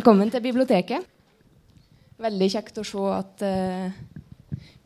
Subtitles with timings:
[0.00, 1.04] Velkommen til biblioteket.
[2.24, 3.90] Veldig kjekt å se at eh,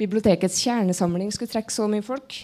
[0.00, 2.34] bibliotekets kjernesamling skulle trekke så mye folk.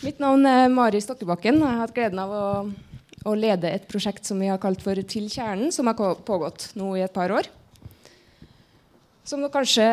[0.00, 1.60] Mitt navn er Mari Stokkebakken.
[1.60, 2.46] Jeg har hatt gleden av å,
[3.28, 6.94] å, lede et prosjekt som vi har kalt for Til kjernen, som har pågått nå
[6.96, 7.50] i et par år.
[9.28, 9.84] Som dere kanskje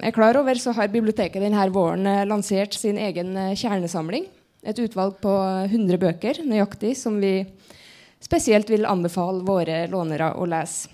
[0.00, 4.30] er klar over, så har biblioteket denne våren eh, lansert sin egen eh, kjernesamling.
[4.64, 7.42] Et utvalg på 100 bøker nøyaktig som vi
[8.20, 10.90] spesielt vil anbefale våre lånere å lese.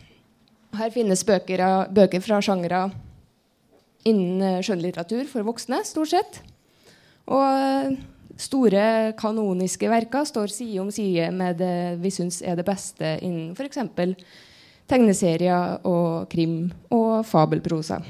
[0.77, 1.63] Her finnes bøker,
[1.95, 2.89] bøker fra sjangere
[4.07, 6.43] innen eh, skjønnlitteratur for voksne, stort sett.
[7.27, 7.97] Og
[8.39, 13.57] store kanoniske verker står side om side med det vi syns er det beste innen
[13.57, 13.81] f.eks
[14.91, 18.01] tegneserier og krim og fabelprosa.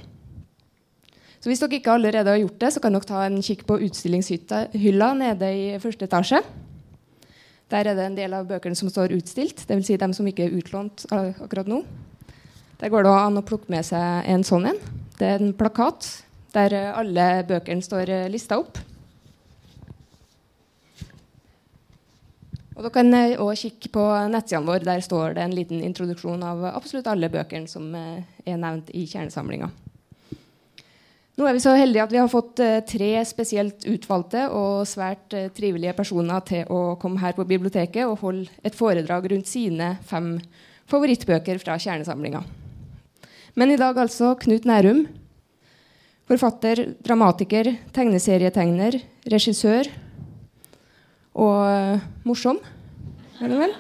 [1.41, 3.79] Så Hvis dere ikke allerede har gjort det, så kan dere ta en kikk på
[3.87, 6.41] utstillingshylla nede i første etasje.
[7.71, 9.89] Der er det en del av bøkene som står utstilt, dvs.
[9.89, 11.81] Si dem som ikke er utlånt akkurat nå.
[12.79, 14.83] Der går det an å plukke med seg en sånn en.
[15.17, 16.07] Det er en plakat
[16.55, 18.79] der alle bøkene står lista opp.
[22.77, 24.85] Og Dere kan òg eh, kikke på nettsidene våre.
[24.85, 29.07] Der står det en liten introduksjon av absolutt alle bøkene som eh, er nevnt i
[29.09, 29.71] kjernesamlinga.
[31.37, 35.35] Nå er vi så heldige at vi har fått eh, tre spesielt utvalgte og svært
[35.57, 40.39] trivelige personer til å komme her på biblioteket og holde et foredrag rundt sine fem
[40.89, 42.41] favorittbøker fra kjernesamlinga.
[43.57, 45.07] Men i dag altså Knut Nærum.
[46.27, 48.99] Forfatter, dramatiker, tegneserietegner,
[49.31, 49.93] regissør
[51.37, 52.59] og morsom.
[53.39, 53.77] Er det vel?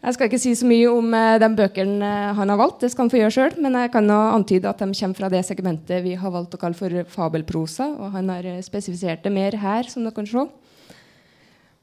[0.00, 2.88] Jeg skal ikke si så mye om den de bøkene uh, han har valgt, det
[2.92, 3.58] skal han få gjøre sjøl.
[3.60, 6.78] Men jeg kan antyde at de kommer fra det segmentet vi har valgt å kalle
[6.78, 7.90] for fabelprosa.
[8.00, 10.46] Og han har uh, spesifisert det mer her, som dere kan se.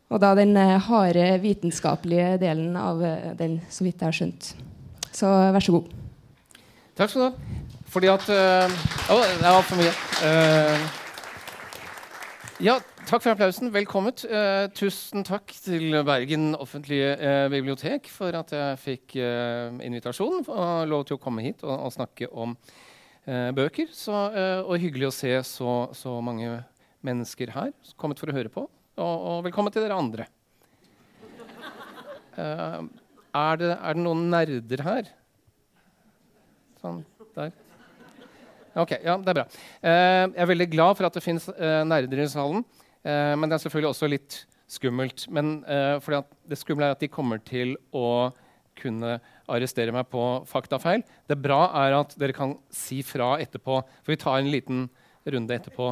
[0.07, 3.01] Og da den harde vitenskapelige delen av
[3.38, 4.53] den, så vidt jeg har skjønt.
[5.11, 5.89] Så vær så god.
[6.97, 7.63] Takk skal du ha.
[7.91, 9.91] Fordi at Å, det var altfor mye.
[12.63, 12.77] ja,
[13.07, 13.69] Takk for applausen.
[13.72, 14.12] Velkommen.
[14.28, 20.90] Uh, tusen takk til Bergen offentlige uh, bibliotek for at jeg fikk uh, invitasjon og
[20.91, 22.57] lov til å komme hit og, og snakke om
[23.28, 23.88] bøker.
[23.91, 26.62] Så, og hyggelig å se så, så, mange
[27.03, 28.63] mennesker her kommet for å høre på.
[28.63, 30.28] Og, og velkommen til dere andre.
[32.35, 35.12] Er det, er, det, noen nerder her?
[36.84, 37.03] Sånn
[37.35, 37.51] der.
[38.79, 39.47] Ok, ja, det er bra.
[39.84, 42.68] jeg er veldig glad for at det fins nerder i salen.
[43.07, 45.25] Eh, men det er selvfølgelig også litt skummelt.
[45.34, 48.34] Men eh, fordi det skumle er at de kommer til å
[48.78, 49.18] kunne
[49.50, 51.03] arrestere meg på faktafeil.
[51.29, 53.79] Det bra er at dere kan si fra etterpå.
[54.03, 54.85] For vi tar en liten
[55.28, 55.91] runde etterpå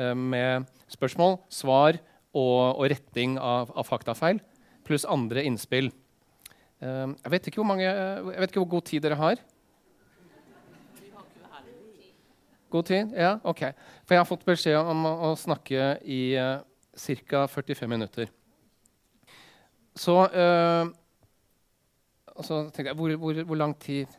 [0.00, 2.00] eh, med spørsmål, svar
[2.34, 4.40] og, og retting av, av, faktafeil.
[4.84, 5.92] Pluss andre innspill.
[6.82, 9.44] Eh, jeg, vet mange, jeg, vet ikke hvor god tid dere har.
[12.74, 13.14] God tid?
[13.14, 13.68] Ja, ok.
[14.02, 16.58] For jeg har fått beskjed om å, snakke i uh,
[17.30, 17.46] ca.
[17.52, 18.30] 45 minutter.
[19.94, 20.90] Så uh,
[22.42, 24.10] så tenkte jeg, hvor, hvor, hvor lang tid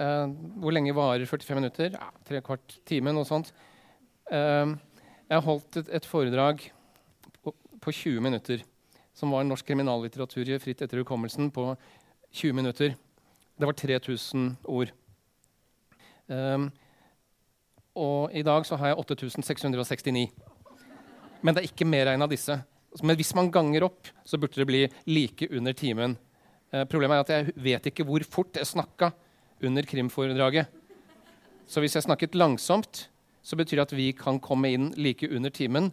[0.00, 0.26] uh,
[0.58, 1.92] Hvor lenge varer 45 minutter?
[1.94, 3.52] Ja, tre kvart time, noe sånt.
[4.32, 4.74] Uh,
[5.30, 6.64] jeg holdt et, et foredrag
[7.42, 8.64] på, på, 20 minutter
[9.16, 11.70] som var norsk kriminallitteratur fritt etter hukommelsen på
[12.34, 12.96] 20 minutter.
[13.56, 14.90] Det var 3000 ord.
[16.26, 16.68] Um,
[17.96, 20.26] og i dag så har jeg 8669.
[21.42, 21.88] Men det er ikke
[22.22, 22.56] av disse.
[23.02, 26.16] Men hvis man ganger opp, så burde det bli like under timen.
[26.72, 29.12] Eh, problemet er at jeg vet ikke hvor fort jeg snakka
[29.62, 30.66] under krimforedraget.
[31.66, 33.08] Så hvis jeg snakket langsomt,
[33.42, 35.92] så betyr det at vi kan komme inn like under timen,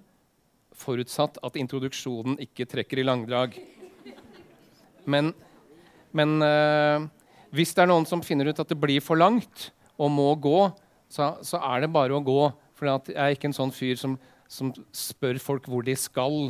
[0.73, 3.57] forutsatt at introduksjonen ikke trekker i langdrag.
[5.05, 5.33] Men,
[6.11, 7.05] men eh,
[7.53, 9.69] hvis det er noen som finner ut at det blir for langt
[10.01, 10.71] og må gå,
[11.13, 12.39] så, så, er det bare å gå.
[12.73, 14.15] For jeg er ikke en sånn fyr som,
[14.49, 16.49] som spør folk hvor de skal.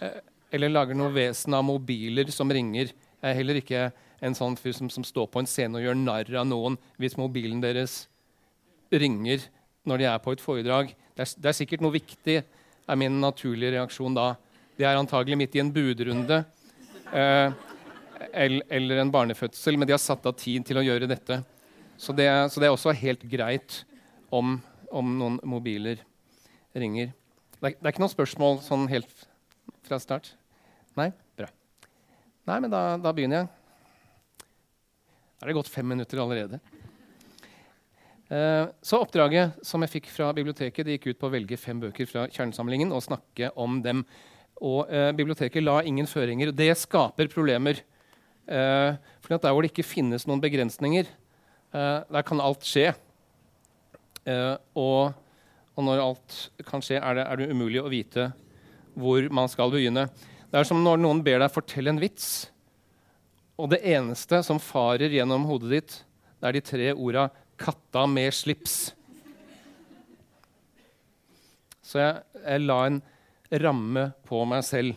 [0.00, 0.18] Eh,
[0.50, 2.90] eller lager noe vesen av mobiler som ringer.
[3.20, 3.84] Jeg er heller ikke
[4.24, 7.16] en sånn fyr som, som står på en scene og gjør narr av noen hvis
[7.20, 8.02] mobilen deres
[8.90, 9.46] ringer
[9.88, 10.90] når de er på et foredrag.
[11.14, 12.40] Det er, det er sikkert noe viktig,
[12.90, 14.32] er min naturlige reaksjon da.
[14.76, 16.42] De er antagelig midt i en budrunde
[17.14, 17.54] eh,
[18.34, 21.40] eller en barnefødsel, men de har satt av tid til å gjøre dette.
[22.00, 23.82] Så det, så det, er også helt greit
[24.32, 24.56] om,
[24.88, 26.00] om noen mobiler
[26.72, 27.10] ringer.
[27.58, 29.26] Det er, det er, ikke noe spørsmål sånn helt
[29.84, 30.30] fra start?
[30.96, 31.10] Nei?
[31.36, 31.50] Bra.
[32.48, 33.50] Nei, men da, da begynner jeg.
[35.36, 36.62] Da er det gått fem minutter allerede.
[38.30, 41.80] Uh, så oppdraget som jeg fikk fra biblioteket, det gikk ut på å velge fem
[41.82, 44.06] bøker fra kjernesamlingen og snakke om dem.
[44.60, 46.52] Og eh, biblioteket la ingen føringer.
[46.52, 47.80] Det skaper problemer.
[48.44, 51.19] Eh, for der hvor det ikke finnes noen begrensninger, eh,
[51.72, 52.90] der kan alt skje.
[54.28, 55.12] Eh, og,
[55.76, 56.38] og, når alt
[56.68, 58.30] kan skje, er det, er det umulig å vite
[59.00, 60.08] hvor man skal begynne.
[60.50, 62.50] Det er som når noen ber deg fortelle en vits,
[63.60, 65.98] og det eneste som farer gjennom hodet ditt,
[66.40, 67.28] det er de tre orda
[67.60, 68.94] 'katta med slips'.
[71.84, 73.00] Så jeg, jeg la en
[73.60, 74.96] ramme på meg selv.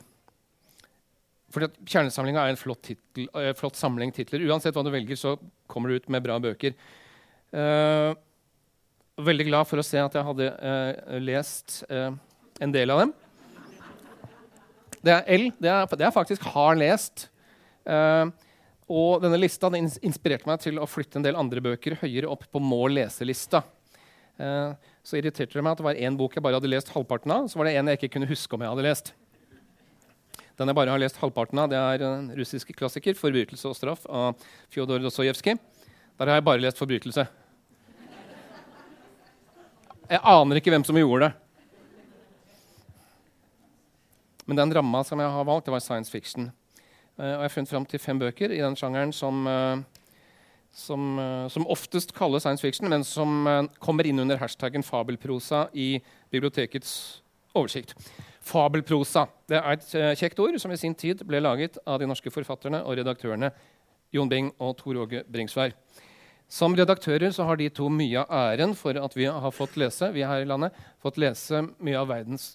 [1.54, 4.46] Fordi at Kjernesamlinga er en flott, titel, uh, flott, samling titler.
[4.48, 5.36] Uansett hva du velger, så
[5.74, 6.76] kommer du ut med bra bøker.
[7.54, 8.14] Uh,
[9.22, 13.14] veldig glad for å se at jeg hadde uh, lest en del av dem.
[15.04, 15.50] Det er L.
[15.60, 17.28] Det er, det er faktisk har lest.
[18.88, 22.46] og denne lista den inspirerte meg til å flytte en del andre bøker høyere opp
[22.48, 23.66] på må lese-lista.
[25.04, 27.50] så irriterte det meg at det var én bok jeg bare hadde lest halvparten av.
[27.52, 29.12] Så var det en jeg ikke kunne huske om jeg hadde lest.
[30.58, 34.06] Den jeg bare har lest halvparten av, det er en russisk klassiker, 'Forbrytelse og straff'
[34.10, 34.36] av
[34.70, 35.58] Fjodor Dostojevskij.
[36.20, 37.28] Der har jeg bare lest 'Forbrytelse'.
[40.10, 41.34] Jeg aner ikke hvem som gjorde det.
[44.46, 46.52] Men den ramma som jeg har valgt, det var science fiction.
[47.18, 49.78] Uh, og jeg har funnet fram til fem bøker i den sjangeren som, uh,
[50.74, 53.48] som, uh, som, oftest kalles science fiction, men som
[53.80, 57.23] kommer inn under hashtaggen fabelprosa i bibliotekets
[57.54, 57.96] oversikt.
[58.44, 62.10] Fabelprosa det er et uh, kjekt ord som i sin tid ble laget av de
[62.10, 63.54] norske forfatterne og redaktørene
[64.14, 65.74] Jon Bing og Tor Åge Bringsvær.
[66.52, 70.12] Som redaktører så har de to mye av æren for at vi har fått lese
[70.14, 72.52] vi her i landet, fått lese mye av verdens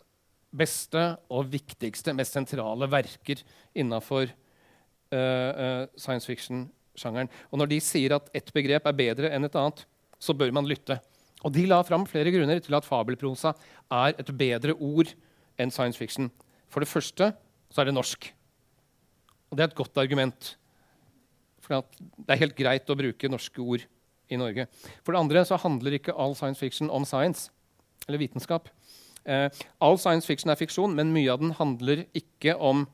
[0.55, 1.03] beste
[1.35, 3.43] og viktigste, mest sentrale verker
[3.77, 7.31] innafor uh, uh, science fiction-sjangeren.
[7.51, 9.83] Og når de sier at ett begrep er bedre enn et annet,
[10.19, 10.99] så bør man lytte.
[11.47, 13.55] Og de la fram flere grunner til at fabelprosa
[13.95, 15.13] er et bedre ord
[15.59, 16.33] enn science fiction.
[16.69, 17.33] For det første
[17.71, 18.33] så er det norsk.
[19.49, 20.57] Og det er et godt argument.
[21.63, 23.85] For det er helt greit å bruke norske ord
[24.29, 24.67] i Norge.
[25.05, 27.49] For det andre så handler ikke all science fiction om science,
[28.09, 28.69] eller vitenskap.
[29.25, 29.49] Eh,
[29.81, 32.87] all science fiction er fiksjon, men mye av den handler ikke om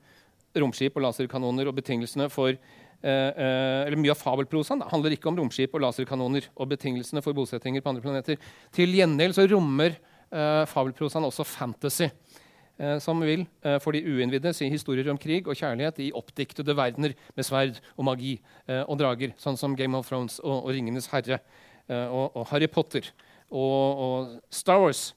[0.55, 2.55] romskip og laserkanoner og betingelsene for
[3.05, 7.93] eller Mye av fabelprosaen handler ikke om romskip og laserkanoner og betingelsene for bosettinger på
[7.93, 8.39] andre planeter.
[8.73, 9.99] Til gjengjeld så rommer
[10.35, 15.49] eh, fabelprosaen også fantasy eh, som vil eh, for de uinnvidde si historier om krig
[15.49, 18.37] og kjærlighet i oppdiktede verdener med sverd og magi
[18.69, 21.41] eh, og drager, sånn som Game of Thrones og, og Ringenes herre
[21.89, 23.11] eh, og, og, Harry Potter.
[23.51, 25.13] Og, og, Star Wars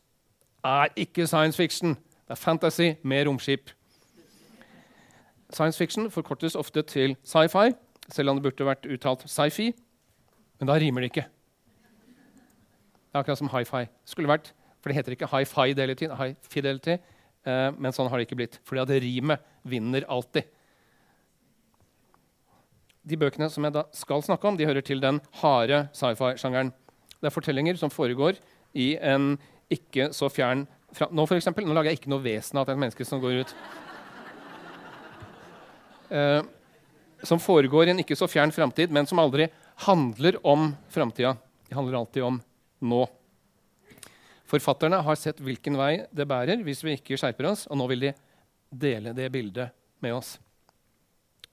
[0.66, 1.95] er ikke science fiction.
[2.28, 3.72] Det er fantasy med romskip.
[5.57, 7.74] Science fiction forkortes ofte til sci-fi,
[8.13, 9.71] selv om det burde vært uttalt sci-fi.
[10.62, 11.25] Men da rimer det ikke.
[13.07, 13.88] Det er akkurat som hi-fi.
[14.06, 16.06] Skulle vært, For det heter ikke high fidelity.
[16.06, 17.00] High fidelity
[17.48, 18.59] Eh, men sånn har det ikke blitt.
[18.68, 20.50] Fordi at rimet vinner alltid.
[23.07, 26.74] De bøkene som jeg da skal snakke om, de hører til den harde sci-fi-sjangeren.
[27.18, 28.42] Det er fortellinger som foregår
[28.77, 29.36] i en
[29.74, 30.65] ikke så fjern
[30.95, 32.83] fra, nå, for eksempel, nå lager jeg ikke noe vesen av at det er et
[32.86, 33.54] menneske som går ut.
[36.09, 36.42] Eh,
[37.24, 39.47] som foregår i en ikke så fjern framtid, men som aldri
[39.87, 41.35] handler om framtida.
[41.68, 42.40] De handler alltid om
[42.80, 43.04] nå.
[44.47, 48.07] Forfatterne har sett hvilken vei det bærer hvis vi ikke skjerper oss, og nå vil
[48.07, 48.14] de
[48.69, 49.73] dele det bildet
[50.04, 50.37] med oss.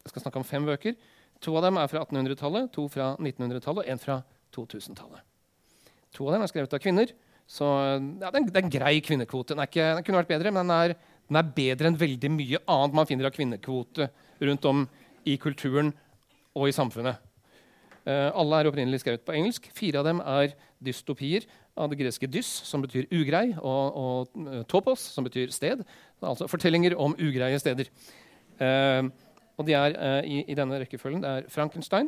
[0.04, 0.94] Jeg skal snakke om fem bøker.
[1.42, 4.20] To av dem er fra 1800-tallet, to fra 1900-tallet og én fra
[4.54, 5.24] 2000-tallet.
[6.14, 7.10] To av dem er skrevet av kvinner,
[7.50, 7.66] så
[8.20, 9.56] ja, det, er en, grei kvinnekvote.
[9.56, 10.94] Den, ikke, den kunne vært bedre, men den er,
[11.28, 14.08] den er, bedre enn veldig mye annet man finner av kvinnekvote
[14.40, 14.86] rundt om
[15.24, 15.92] i kulturen
[16.54, 17.20] og i samfunnet.
[18.04, 19.70] Uh, alle er opprinnelig skrevet på engelsk.
[19.76, 20.52] Fire av dem er
[20.84, 25.82] dystopier av det greske dys, som betyr ugrei, og, og uh, topos, som betyr sted.
[26.22, 27.90] Altså fortellinger om ugreie steder.
[28.60, 29.04] Eh,
[29.58, 32.06] og de er eh, i, i, denne rekkefølgen det er Frankenstein,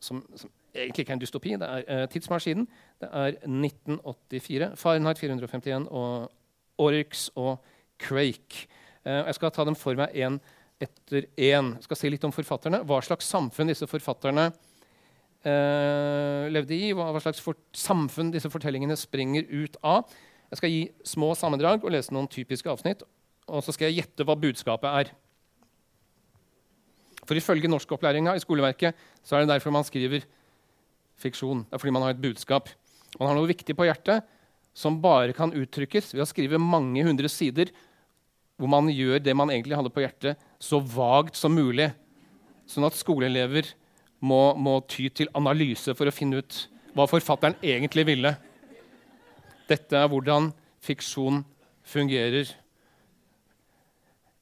[0.00, 1.52] som, som, egentlig ikke er en dystopi.
[1.60, 2.68] Det er Tidsmaskinen.
[3.00, 6.32] Det er 1984, Fahrenheit 451 og
[6.78, 7.64] Oryx og
[7.98, 8.66] Crake.
[9.04, 10.40] jeg skal ta dem for meg én
[10.82, 11.74] etter én.
[11.76, 12.82] Jeg skal si litt om forfatterne.
[12.86, 14.48] Hva slags samfunn disse forfatterne
[15.42, 20.10] eh, levde i, hva, slags for samfunn disse fortellingene springer ut av.
[20.48, 23.04] Jeg skal gi små sammendrag og lese noen typiske avsnitt.
[23.48, 25.12] Og så skal jeg gjette hva budskapet er.
[27.28, 30.24] For Ifølge norskopplæringa i skoleverket så er det derfor man skriver
[31.20, 31.66] fiksjon.
[31.66, 32.70] Det er fordi man har et budskap.
[33.18, 34.24] Man har noe viktig på hjertet
[34.78, 37.72] som bare kan uttrykkes ved å skrive mange hundre sider
[38.58, 41.90] hvor man gjør det man egentlig hadde på hjertet, så vagt som mulig.
[42.68, 43.70] Sånn at skoleelever
[44.20, 46.64] må, må ty til analyse for å finne ut
[46.96, 48.34] hva forfatteren egentlig ville.
[49.68, 50.50] Dette er hvordan
[50.84, 51.44] fiksjon
[51.86, 52.50] fungerer.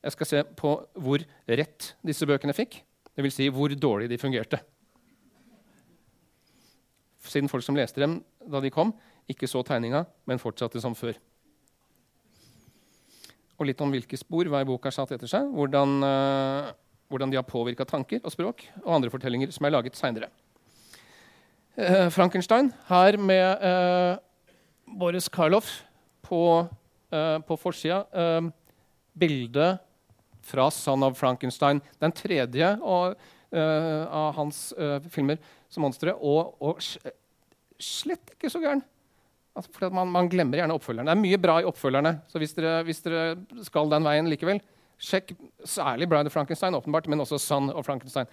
[0.06, 2.80] Jeg skal se på hvor rett disse bøkene fikk.
[3.16, 3.36] Dvs.
[3.38, 4.60] Si hvor dårlig de fungerte.
[7.26, 8.92] Siden folk som leste dem da de kom,
[9.26, 11.16] ikke så tegninga, men fortsatte som før.
[13.56, 15.48] Og litt om hvilke spor hver bok har satt etter seg.
[15.56, 16.72] Hvordan, uh,
[17.12, 20.28] hvordan de har påvirka tanker og språk og andre fortellinger som er laget seinere.
[21.76, 24.16] Uh, Frankenstein her med uh,
[24.98, 25.82] Boris Karloff
[26.26, 26.66] på,
[27.46, 28.02] på forsida.
[29.14, 29.78] bildet
[30.42, 33.14] fra 'Son of Frankenstein', den tredje og,
[33.52, 34.74] av hans
[35.10, 36.14] filmer som monstre.
[36.14, 36.82] Og, og
[37.78, 38.82] slett ikke så gæren.
[39.56, 41.08] Altså, for man, man, glemmer gjerne oppfølgerne.
[41.08, 42.12] Det er mye bra i oppfølgerne.
[42.28, 43.22] Så hvis dere, hvis dere
[43.64, 44.60] skal den veien likevel,
[45.00, 45.32] sjekk
[45.64, 48.28] særlig Bride of Frankenstein, åpenbart, men også Son of Frankenstein.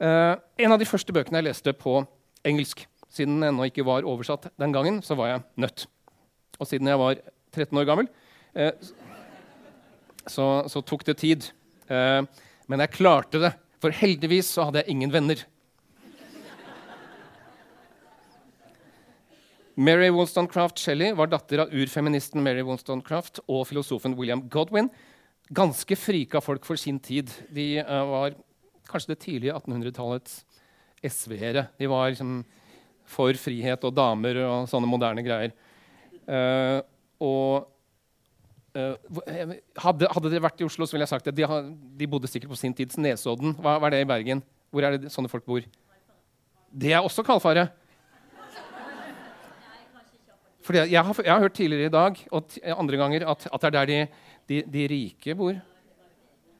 [0.00, 2.02] Uh, en av de første bøkene jeg leste på
[2.44, 2.84] engelsk,
[3.14, 5.86] siden den ennå ikke var oversatt den gangen, så var jeg nødt.
[6.58, 7.20] Og siden jeg var
[7.54, 8.10] 13 år gammel,
[8.58, 8.72] uh,
[10.26, 11.48] så, så, tok det tid.
[11.88, 12.24] Uh,
[12.68, 13.54] men jeg klarte det.
[13.80, 15.40] For heldigvis så hadde jeg ingen venner.
[19.74, 24.90] Mary Wollstonecraft Shelley var datter av urfeministen Mary Wollstonecraft og filosofen William Godwin.
[25.54, 27.32] Ganske frika folk for sin tid.
[27.50, 28.36] De uh, var
[28.86, 30.44] kanskje det tidlige 1800-tallets
[31.04, 31.66] SV-ere.
[31.80, 32.38] De var liksom
[33.04, 35.52] for frihet og damer og sånne moderne greier.
[36.24, 36.78] Uh,
[37.18, 37.66] og
[38.78, 38.94] uh,
[39.82, 41.34] hadde, hadde dere vært i Oslo, så ville jeg sagt det.
[41.42, 41.62] de,
[41.98, 43.58] de bodde sikkert på sin tids Nesodden.
[43.58, 44.46] Hva, hva, er det i Bergen?
[44.70, 45.66] Hvor er det sånne folk bor?
[46.70, 47.74] Det er også kalfaret.
[50.64, 53.68] Fordi jeg har, jeg har, hørt tidligere i dag og andre ganger at, at det
[53.68, 53.98] er der de,
[54.48, 55.58] de, de, rike bor.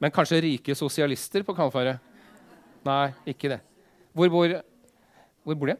[0.01, 2.03] Men kanskje rike sosialister på Kalfaret?
[2.85, 3.61] Nei, ikke det.
[4.13, 4.53] Hvor bor,
[5.45, 5.77] hvor bor de?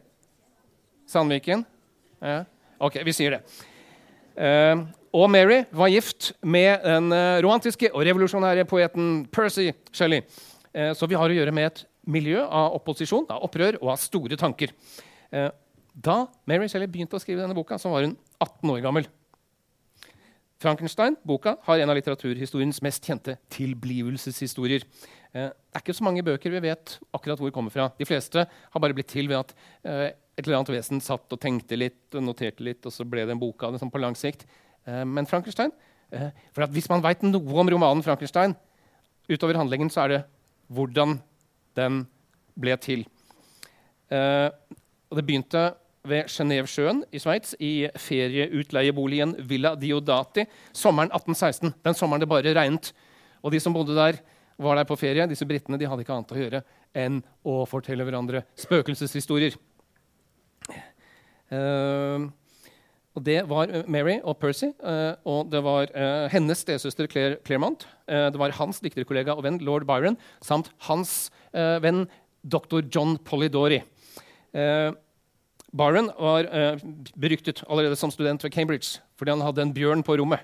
[1.05, 1.61] Sandviken?
[2.21, 2.43] Ja.
[2.81, 3.41] Ok, vi sier det.
[4.35, 10.25] Uh, og Mary var gift med den uh, romantiske og revolusjonære poeten Percy Shelley.
[10.73, 14.01] Uh, så vi har å gjøre med et miljø av opposisjon, av opprør og av
[14.01, 14.73] store tanker.
[15.95, 19.07] Da Mary Shelley begynte å skrive denne boka, så var hun 18 år gammel.
[20.59, 24.83] Frankenstein boka, har en av litteraturhistoriens mest kjente tilblivelseshistorier.
[25.35, 27.89] Eh, det er ikke så mange bøker vi vet akkurat hvor kommer fra.
[27.99, 31.41] De fleste har bare blitt til ved at eh, et eller annet vesen satt og
[31.41, 34.01] tenkte litt og noterte litt, og så ble det en bok av det sånn på
[34.03, 34.47] lang sikt.
[34.87, 35.71] Eh, men Frankenstein
[36.11, 38.55] eh, for Hvis man veit noe om romanen Frankenstein,
[39.31, 40.21] utover handlingen, så er det
[40.75, 41.19] hvordan
[41.77, 42.03] den
[42.59, 43.03] ble til.
[44.11, 44.49] Eh,
[45.09, 45.65] og det begynte
[46.07, 51.73] ved Genévesjøen i Sveits, i ferieutleieboligen Villa Diodati sommeren 1816.
[51.85, 52.93] Den sommeren det bare regnet.
[53.43, 54.21] Og de som bodde der,
[54.57, 55.27] var der på ferie.
[55.27, 56.63] Disse britene de hadde ikke annet å gjøre
[56.95, 59.57] enn å fortelle hverandre spøkelseshistorier.
[61.51, 62.31] Uh,
[63.15, 67.37] og Det var eh, Mary og Percy, uh, og det var uh, hennes stesøster Claire
[67.45, 67.85] Claremont.
[68.07, 72.03] det var hans dikterkollega og venn lord Byron samt hans venn
[72.43, 72.83] dr.
[72.93, 73.79] John Polidori.
[75.75, 76.79] Byron var eh,
[77.19, 80.39] beryktet allerede som student ved Cambridge fordi han hadde en bjørn på rommet.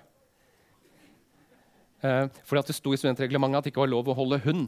[2.03, 4.67] Eh, fordi det sto i studentreglementet at det ikke var lov å holde hund.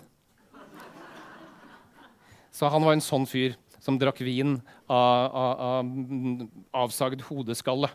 [2.54, 7.90] Så han var en sånn fyr som drakk vin av, av, av avsagd hodeskalle.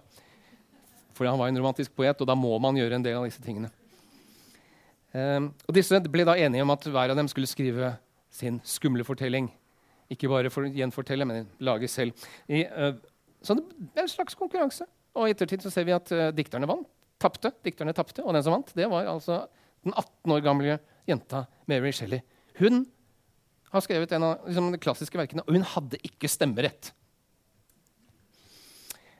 [1.16, 3.42] Fordi han var en romantisk poet, og da må man gjøre en del av disse
[3.44, 3.70] tingene.
[5.16, 7.94] Eh, og disse ble da enige om at hver av dem skulle skrive
[8.34, 9.48] sin skumle fortelling.
[10.12, 12.28] Ikke bare for å gjenfortelle, men lage selv.
[12.48, 12.94] I, uh,
[13.44, 14.86] så det er en slags konkurranse.
[15.18, 16.88] Og i ettertid så ser vi at uh, dikterne vant.
[17.18, 17.50] Tapte.
[17.66, 19.42] Dikterne tapte, og den som vant, det var altså
[19.84, 22.22] den 18 år gamle jenta Mary Shelley.
[22.58, 22.84] Hun
[23.72, 26.92] har skrevet en av liksom, de klassiske verkene, og hun hadde ikke stemmerett.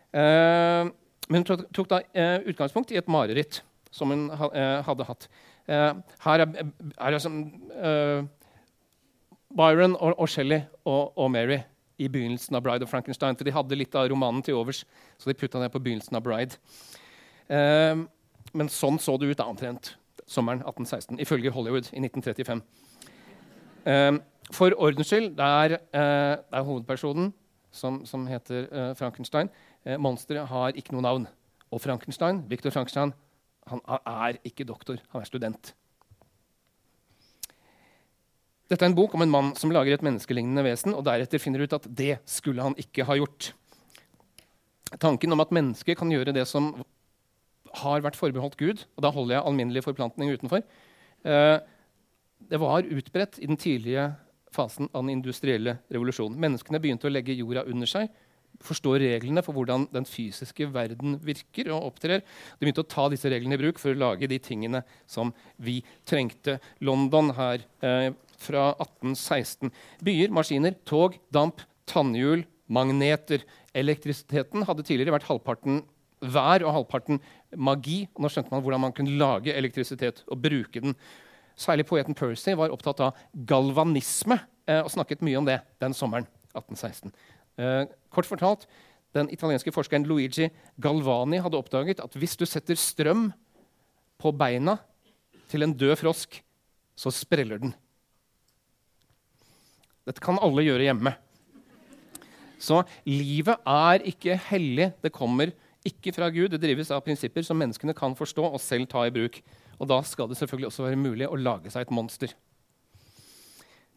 [0.08, 0.88] Uh,
[1.28, 3.60] men hun tok, tok da uh, utgangspunkt i et mareritt
[3.92, 5.28] som hun ha, uh, hadde hatt.
[5.68, 6.62] her er,
[6.96, 7.42] er sånn
[9.56, 11.58] Byron og, og Shelley og, og, Mary
[11.98, 13.36] i begynnelsen av 'Bride of Frankenstein'.
[13.36, 14.84] For de hadde litt av romanen til overs,
[15.18, 16.58] så de putta det på begynnelsen av 'Bride'.
[17.48, 18.08] Um,
[18.54, 22.62] men sånn så det ut da, omtrent sommeren 1816, ifølge Hollywood i 1935.
[23.86, 24.20] Um, ehm,
[24.52, 27.32] for ordens skyld, det er, uh, det er hovedpersonen
[27.72, 29.48] som, som heter uh, Frankenstein.
[29.86, 31.26] Uh, monsteret har ikke noe navn.
[31.70, 33.12] Og Frankenstein, Victor Frankenstein
[33.68, 35.74] han er ikke doktor, han er student.
[38.68, 41.64] Dette er en bok om en mann som lager et menneskelignende vesen, og deretter finner
[41.64, 43.52] ut at det skulle han ikke ha gjort.
[45.00, 46.74] Tanken om at mennesket kan gjøre det som
[47.80, 50.64] har vært forbeholdt Gud, og da holder jeg alminnelig forplantning utenfor,
[51.24, 51.58] eh,
[52.48, 54.10] det var utbredt i den tidlige
[54.52, 56.38] fasen av den industrielle revolusjonen.
[56.40, 58.08] Menneskene begynte å legge jorda under seg
[58.64, 62.22] forstå reglene for hvordan den fysiske verden virker og opptrer.
[62.24, 65.30] De begynte å ta disse reglene i bruk for å lage de tingene som
[65.62, 66.58] vi trengte.
[66.84, 69.72] London her eh, fra 1816.
[70.04, 73.44] Byer, maskiner, tog, damp, tannhjul, magneter.
[73.76, 75.82] Elektrisiteten hadde tidligere vært halvparten
[76.22, 77.20] vær og halvparten
[77.56, 78.02] magi.
[78.14, 80.96] Og nå skjønte man hvordan man kunne lage elektrisitet og bruke den.
[81.58, 83.18] Særlig poeten Percy var opptatt av
[83.48, 86.28] galvanisme eh, og snakket mye om det den sommeren.
[86.54, 87.12] 1816.
[87.58, 87.82] Eh,
[88.14, 88.68] kort fortalt,
[89.16, 93.30] Den italienske forskeren Luigi Galvani hadde oppdaget at hvis du setter strøm
[94.20, 94.76] på beina
[95.48, 96.42] til en død frosk,
[96.94, 97.72] så spreller den.
[100.08, 101.12] Dette kan alle gjøre hjemme.
[102.58, 104.90] Så livet er ikke hellig.
[105.04, 105.52] Det kommer
[105.86, 106.50] ikke fra Gud.
[106.52, 109.40] Det drives av prinsipper som menneskene kan forstå og selv ta i bruk.
[109.78, 112.34] Og da skal det selvfølgelig også være mulig å lage seg et monster.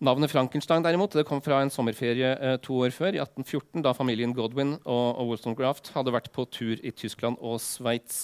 [0.01, 3.91] Navnet Frankenstein derimot, det kom fra en sommerferie eh, to år før, i 1814, da
[3.93, 8.23] familien Godwin og, og Wollstonecraft hadde vært på tur i Tyskland og Sveits.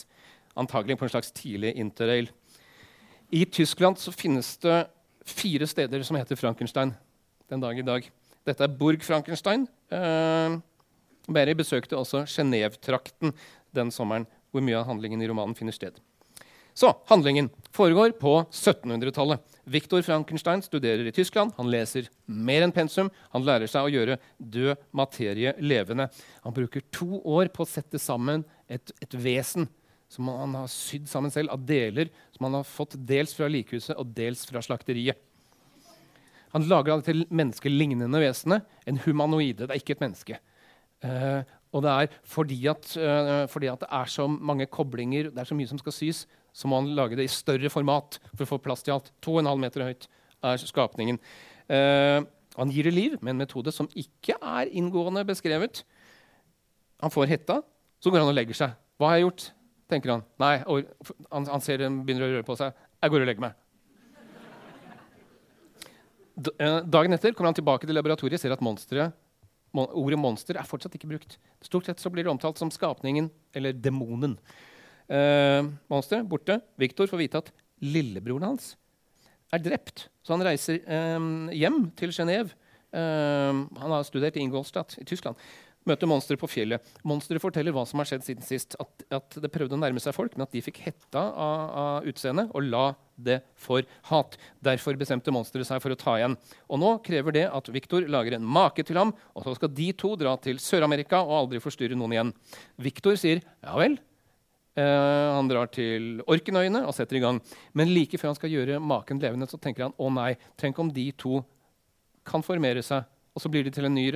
[0.58, 2.32] Antagelig på en slags tidlig interrail.
[3.29, 4.88] I Tyskland så finnes det
[5.27, 6.96] fire steder som heter Frankenstein
[7.51, 8.08] den dag i dag.
[8.48, 9.68] Dette er Burg Frankenstein.
[9.92, 10.58] Eh,
[11.27, 13.34] Berry besøkte også Genéve-trakten
[13.75, 15.98] den sommeren, hvor mye av handlingen i romanen finner sted.
[16.77, 19.42] Så handlingen foregår på 1700-tallet.
[19.66, 21.56] Viktor Frankenstein studerer i Tyskland.
[21.58, 23.10] Han leser mer enn pensum.
[23.34, 26.06] Han lærer seg å gjøre død materie levende.
[26.44, 29.66] Han bruker to år på å sette sammen et, et vesen
[30.08, 33.98] som han har sydd sammen selv, av deler som han har fått dels fra likhuset
[33.98, 35.18] og dels fra slakteriet.
[36.58, 38.66] Han lager det til menneskelignende vesenet.
[38.90, 39.68] En humanoide.
[39.68, 40.40] Det er ikke et menneske.
[41.06, 41.44] Uh,
[41.76, 45.50] og det er fordi at, uh, fordi at, det er så mange koblinger, det er
[45.50, 46.24] så mye som skal sys,
[46.58, 49.12] så må han lage det i større format for å få plass til alt.
[49.22, 50.08] 2,5 meter høyt
[50.50, 51.22] er skapningen.
[51.70, 52.26] Uh,
[52.58, 55.84] han gir det liv med en metode som ikke er inngående beskrevet.
[57.05, 57.60] Han får hetta,
[58.01, 58.74] så går han og legger seg.
[58.98, 59.51] Hva har jeg gjort?
[59.88, 62.74] tenker Han Nei, han, han ser begynner å røre på seg.
[62.98, 63.60] Jeg går og legger meg.
[66.38, 69.16] Dagen etter kommer han tilbake til laboratoriet og ser at monsteret
[69.78, 71.36] Ordet monster er fortsatt ikke brukt.
[71.62, 74.38] Stort sett så blir det omtalt som skapningen eller demonen.
[75.06, 76.56] Uh, monster borte.
[76.82, 77.52] Viktor får vite at
[77.84, 78.72] lillebroren hans
[79.54, 80.08] er drept.
[80.26, 82.56] Så han reiser um, hjem til Genéve.
[82.88, 85.38] Um, han har studert i Ingolstadt i Tyskland
[85.90, 86.94] møter monsteret på fjellet.
[87.08, 88.78] Monsteret forteller hva som har skjedd siden sist.
[88.82, 92.10] At, at, det prøvde å nærme seg folk, men at de fikk hetta av, av
[92.10, 92.86] utseendet og la
[93.18, 94.38] det for hat.
[94.64, 96.38] Derfor bestemte monsteret seg for å ta igjen.
[96.70, 99.90] Og nå krever det at Viktor lager en make til ham, og så skal de
[99.98, 102.36] to dra til Sør-Amerika og aldri forstyrre noen igjen.
[102.90, 103.98] Viktor sier ja vel.
[104.78, 107.40] Uh, han drar til Orkenøyene og setter i gang.
[107.74, 110.92] Men like før han skal gjøre maken levende, så tenker han å nei, tenk om
[110.94, 111.42] de to
[112.28, 114.12] kan formere seg, og så blir de til en ny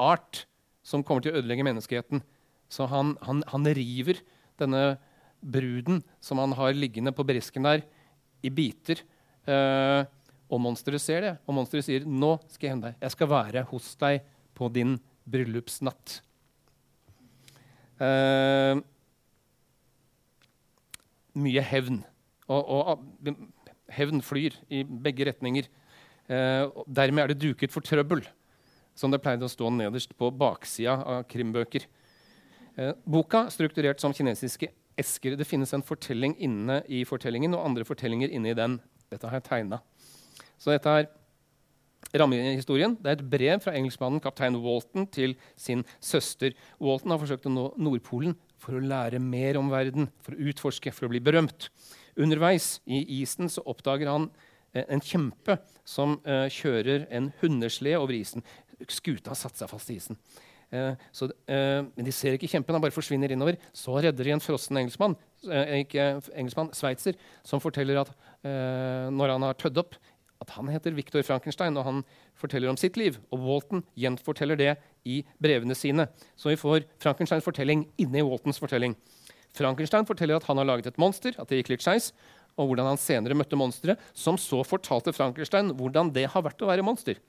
[0.00, 0.46] art
[0.86, 2.22] som kommer til å ødelegge menneskeheten.
[2.70, 4.20] Så han, han, han river
[4.60, 4.96] denne
[5.42, 7.84] bruden som han har liggende på bresken der,
[8.44, 9.02] i biter.
[9.48, 10.02] Eh,
[10.46, 12.98] og monsteret ser det, og monsteret sier, 'Nå skal jeg hende deg.
[13.02, 16.20] Jeg skal være hos deg på din bryllupsnatt.'
[17.96, 18.76] Eh,
[21.34, 22.04] mye hevn.
[22.52, 23.34] Og, og,
[23.88, 25.66] hevn flyr i begge retninger.
[26.28, 28.22] Eh, dermed er det duket for trøbbel
[28.96, 31.86] som det pleide å stå nederst på baksida av krimbøker.
[32.76, 35.36] Eh, boka strukturert som kinesiske esker.
[35.36, 38.80] Det finnes en fortelling inne i fortellingen og andre fortellinger inne i den.
[39.12, 39.80] Dette har jeg tegna.
[40.58, 41.08] Så dette er
[42.16, 42.96] rammehistorien.
[43.00, 46.56] Det er et brev fra engelskmannen kaptein Walton til sin søster.
[46.80, 50.92] Walton har forsøkt å nå Nordpolen for å lære mer om verden, for å utforske,
[50.94, 51.68] for å bli berømt.
[52.16, 54.30] Underveis i isen så oppdager han
[54.72, 58.44] eh, en kjempe som uh, kjører en hundeslede over isen
[58.88, 60.18] skuta har satt seg fast i isen.
[60.74, 63.58] Eh, så, eh, men de ser ikke kjempen, han bare forsvinner innover.
[63.72, 67.14] Så redder de en frossen engelskmann, eh, ikke engelskmann, sveitser,
[67.46, 68.12] som forteller at
[68.44, 69.96] eh, når han har tødd opp,
[70.42, 72.02] at han heter Viktor Frankenstein, og han
[72.36, 73.16] forteller om sitt liv.
[73.32, 74.72] Og Walton gjenforteller det
[75.08, 76.08] i brevene sine.
[76.36, 78.96] Så vi får Frankensteins fortelling inni Waltons fortelling.
[79.56, 82.10] Frankenstein forteller at han har laget et monster, at det gikk litt skeis,
[82.56, 86.68] og hvordan han senere møtte monsteret, som så fortalte Frankenstein hvordan det har vært å
[86.68, 87.20] være monster.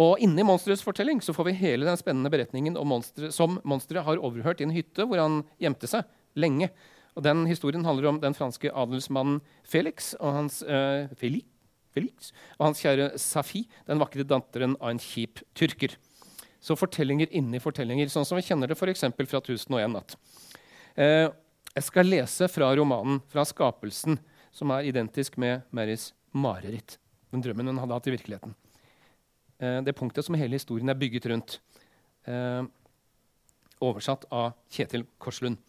[0.00, 4.22] Og inni monsterets fortelling så får vi hele den spennende beretningen monstre, som monsteret har
[4.22, 6.08] overhørt i en hytte hvor han gjemte seg
[6.40, 6.70] lenge.
[7.18, 11.44] Og den Historien handler om den franske adelsmannen Felix og hans, uh, Felix,
[11.92, 15.98] Felix, og hans kjære Safi, den vakre datteren av en kjip tyrker.
[16.60, 19.04] Så fortellinger inni fortellinger, sånn som vi kjenner det f.eks.
[19.18, 20.16] fra 1001 natt.
[20.96, 21.28] Uh,
[21.74, 24.18] jeg skal lese fra romanen 'Fra skapelsen',
[24.50, 26.98] som er identisk med Marys mareritt.
[27.30, 28.56] Den drømmen hun hadde hatt i virkeligheten.
[29.60, 31.60] Eh, det punktet som hele historien er bygget rundt.
[32.26, 32.64] Eh,
[33.80, 35.60] oversatt av Kjetil Korslund.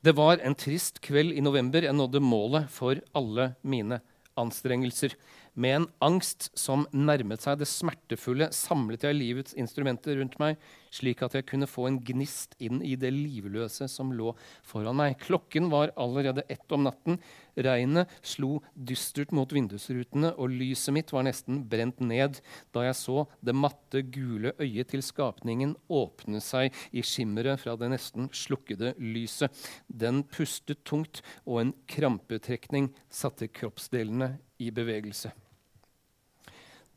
[0.00, 3.98] Det var en trist kveld i november jeg nådde målet for alle mine
[4.40, 5.12] anstrengelser.
[5.54, 10.58] Med en angst som nærmet seg det smertefulle, samlet jeg livets instrumenter rundt meg,
[10.94, 14.30] slik at jeg kunne få en gnist inn i det livløse som lå
[14.66, 15.16] foran meg.
[15.22, 17.18] Klokken var allerede ett om natten.
[17.58, 22.38] Regnet slo dystert mot vindusrutene, og lyset mitt var nesten brent ned
[22.74, 27.90] da jeg så det matte, gule øyet til skapningen åpne seg i skimmeret fra det
[27.90, 29.50] nesten slukkede lyset.
[29.86, 35.32] Den pustet tungt, og en krampetrekning satte kroppsdelene i bevegelse.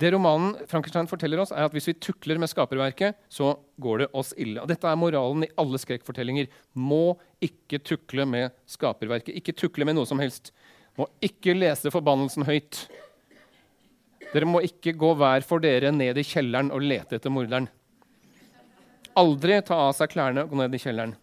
[0.02, 4.08] Det romanen Frankenstein forteller oss, er at hvis vi tukler med skaperverket, så går det
[4.18, 4.58] oss ille.
[4.60, 6.50] Og dette er moralen i alle skrekkfortellinger.
[6.74, 9.36] Må ikke tukle med skaperverket.
[9.38, 10.52] Ikke tukle med noe som helst.
[11.00, 12.88] Må ikke lese forbannelsen høyt.
[14.34, 17.70] Dere må ikke gå hver for dere ned i kjelleren og lete etter morderen.
[19.20, 21.14] Aldri ta av seg klærne og gå ned i kjelleren.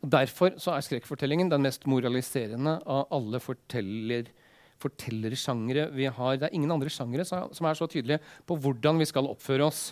[0.00, 4.36] Derfor er skrekkfortellingen den mest moraliserende av alle fortellerfortellinger
[4.80, 6.36] fortellersjangre vi har.
[6.38, 9.90] Det er ingen andre sjangre som er så tydelige på hvordan vi skal oppføre oss.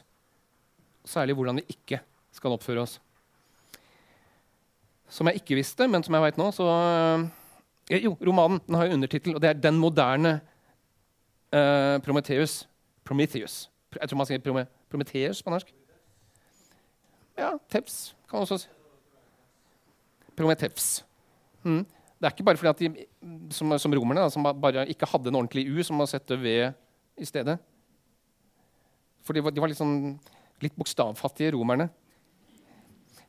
[1.08, 2.00] Særlig hvordan vi ikke
[2.34, 2.98] skal oppføre oss.
[5.08, 8.84] Som jeg ikke visste, men som jeg veit nå, så eh, Jo, romanen den har
[8.84, 10.40] jo undertittel, og det er 'Den moderne
[11.52, 12.66] uh, Prometheus'.
[13.04, 13.70] Prometheus.
[14.00, 15.72] Jeg tror man sier Prome Prometheus på norsk.
[17.38, 18.68] Ja, Teps kan man også si.
[20.36, 21.04] Prometheus.
[21.62, 21.86] Mm.
[22.18, 23.06] Det er ikke bare fordi at de,
[23.54, 26.72] som, som romerne da, som bare ikke hadde en ordentlig U, som man setter ved
[27.18, 27.58] i stedet.
[29.22, 30.16] For de var, de var litt, sånn,
[30.64, 31.88] litt bokstavfattige, romerne.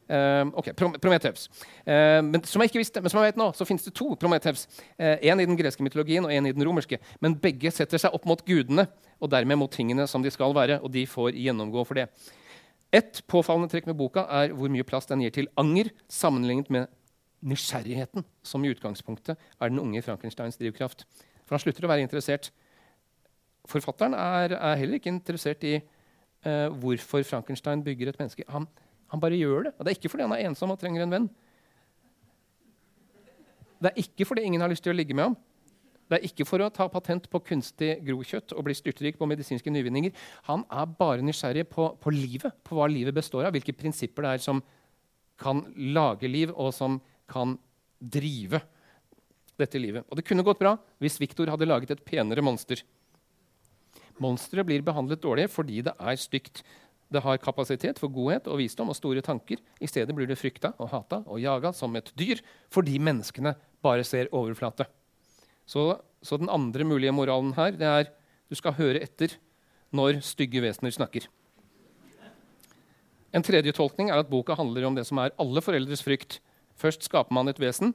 [0.10, 1.46] Uh, ok, Prometheus.
[1.86, 4.16] Uh, men som jeg ikke visste, men som jeg vet nå, så finnes det to
[4.18, 4.66] Prometheus.
[4.98, 6.98] Uh, en i den greske mytologien og en i den romerske.
[7.22, 8.88] Men begge setter seg opp mot gudene
[9.20, 10.80] og dermed mot tingene som de skal være.
[10.82, 12.08] Og de får gjennomgå for det.
[12.96, 16.90] Et påfallende trekk med boka er hvor mye plass den gir til anger sammenlignet med
[17.46, 21.06] nysgjerrigheten som i utgangspunktet er den unge Frankensteins drivkraft.
[21.46, 22.52] For han slutter å være interessert.
[23.70, 28.46] Forfatteren er, er heller ikke interessert i uh, hvorfor Frankenstein bygger et menneske.
[28.54, 28.68] Han,
[29.12, 29.76] han, bare gjør det.
[29.78, 31.30] Og det er ikke fordi han er ensom og trenger en venn.
[33.80, 35.38] Det er ikke fordi ingen har lyst til å ligge med ham.
[36.10, 39.72] Det er ikke for å ta patent på kunstig grokjøtt og bli styrtrik på medisinske
[39.72, 40.16] nyvinninger.
[40.50, 44.32] Han er bare nysgjerrig på, på livet, på hva livet består av, hvilke prinsipper det
[44.34, 44.64] er som
[45.40, 46.98] kan lage liv, og som
[47.30, 47.58] kan
[48.00, 48.62] drive
[49.60, 50.06] dette livet.
[50.10, 52.82] Og det kunne gått bra hvis Viktor hadde laget et penere monster.
[54.20, 56.64] Monsteret blir behandlet dårlig fordi det er stygt.
[57.10, 59.58] Det har kapasitet for godhet og visdom og store tanker.
[59.82, 64.06] I stedet blir det frykta og hata og jaga som et dyr fordi menneskene bare
[64.06, 64.86] ser overflate.
[65.70, 68.12] Så, så den andre mulige moralen her det er
[68.50, 69.36] du skal høre etter
[69.96, 71.26] når stygge vesener snakker.
[73.34, 76.40] En tredje tolkning er at boka handler om det som er alle foreldres frykt,
[76.80, 77.92] Først skaper man et vesen,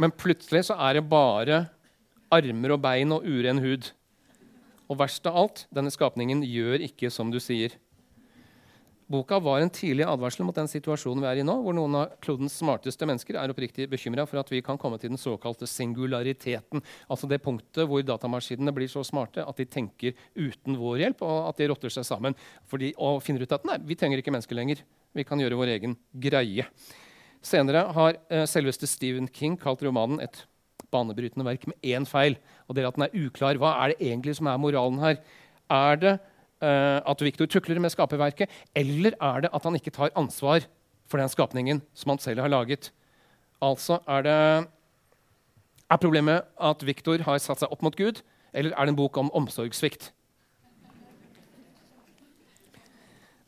[0.00, 1.66] men plutselig så er det bare
[2.32, 3.92] armer og bein og uren hud.
[4.90, 7.76] Og verst av alt, denne skapningen gjør ikke som du sier.
[9.12, 12.14] Boka var en tidlig advarsel mot den situasjonen vi er i nå, hvor noen av
[12.24, 16.80] klodens smarteste mennesker er oppriktig bekymra for at vi kan komme til den såkalte singulariteten.
[17.12, 21.50] Altså det punktet hvor datamaskinene blir så smarte at de tenker uten vår hjelp, og
[21.50, 22.38] at de rotter seg sammen
[22.70, 24.80] fordi, og finner ut at nei, vi trenger ikke mennesker lenger.
[25.12, 26.70] Vi kan gjøre vår egen greie.
[27.44, 30.46] Senere har eh, selveste Stephen King kalt romanen et
[30.92, 32.38] banebrytende verk med én feil.
[32.64, 33.60] Og det er at den er uklar.
[33.60, 35.20] Hva er det egentlig som er moralen her?
[35.72, 36.18] Er det
[36.62, 40.64] at Victor tukler med skaperverket, eller er det at han ikke tar ansvar
[41.10, 42.92] for den skapningen som han selv har laget?
[43.62, 44.38] Altså er det
[45.92, 48.22] Er problemet at Victor har satt seg opp mot Gud,
[48.54, 50.12] eller er det en bok om omsorgssvikt?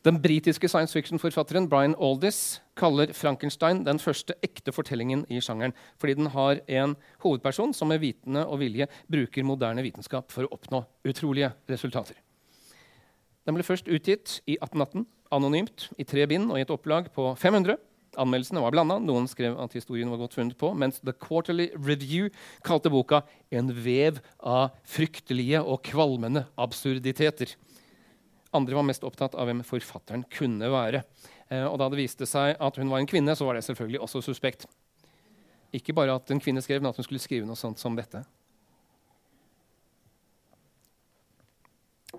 [0.05, 6.13] Den britiske science fiction-forfatteren Brian Aldis kaller Frankenstein den første ekte fortellingen i sjangeren, fordi
[6.19, 10.83] den har en hovedperson som med vitende og vilje bruker moderne vitenskap for å oppnå
[11.09, 12.21] utrolige resultater.
[13.45, 15.05] Den ble først utgitt i 1818,
[15.35, 17.77] anonymt, i tre bind og i et opplag på 500.
[18.21, 18.97] Anmeldelsene var blanda.
[19.03, 22.31] Noen skrev at historien var godt funnet på, mens The Quarterly Review
[22.65, 23.21] kalte boka
[23.53, 27.53] en vev av fryktelige og kvalmende absurditeter.
[28.55, 31.03] Andre var mest opptatt av hvem forfatteren kunne være.
[31.51, 34.01] Eh, og da det viste seg at hun var en kvinne, så var det selvfølgelig
[34.07, 34.65] også suspekt.
[35.75, 38.23] Ikke bare at en kvinne skrev, men at hun skulle skrive noe sånt som dette.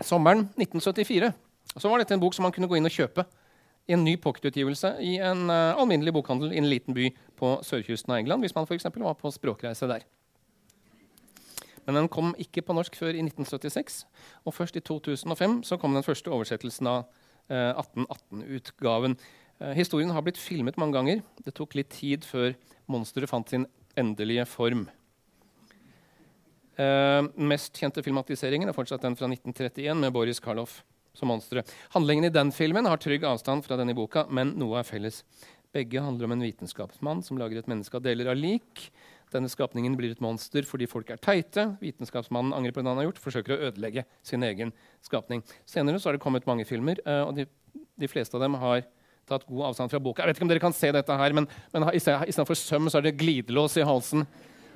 [0.05, 1.33] Sommeren 1974
[1.77, 3.25] så var dette en bok som man kunne gå inn og kjøpe
[3.87, 8.13] i en ny pocketutgivelse i en uh, alminnelig bokhandel i en liten by på sørkysten
[8.13, 10.07] av England hvis man for var på språkreise der.
[11.87, 14.05] Men den kom ikke på norsk før i 1976.
[14.45, 17.05] Og først i 2005 så kom den første oversettelsen av
[17.47, 19.15] uh, 1818-utgaven.
[19.63, 21.23] Uh, historien har blitt filmet mange ganger.
[21.47, 22.57] Det tok litt tid før
[22.91, 24.89] monsteret fant sin endelige form.
[26.77, 30.83] Eh, mest kjente filmatiseringen er fortsatt den fra 1931 med Boris Karloff
[31.17, 31.71] som monsteret.
[31.95, 35.23] Handlingen i den filmen har trygg avstand fra denne boka, men noe er felles.
[35.73, 38.91] Begge handler om en vitenskapsmann som lager et menneske av deler av lik.
[39.33, 41.67] Denne skapningen blir et monster fordi folk er teite.
[41.81, 44.73] Vitenskapsmannen angrer på det han har gjort, forsøker å ødelegge sin egen
[45.05, 45.43] skapning.
[45.69, 48.85] Senere så har det kommet mange filmer, eh, og de, de fleste av dem har
[49.27, 50.23] tatt god avstand fra boka.
[50.23, 53.09] Jeg vet ikke om dere kan se dette her, men, men istedenfor søm så er
[53.09, 54.23] det glidelås i halsen.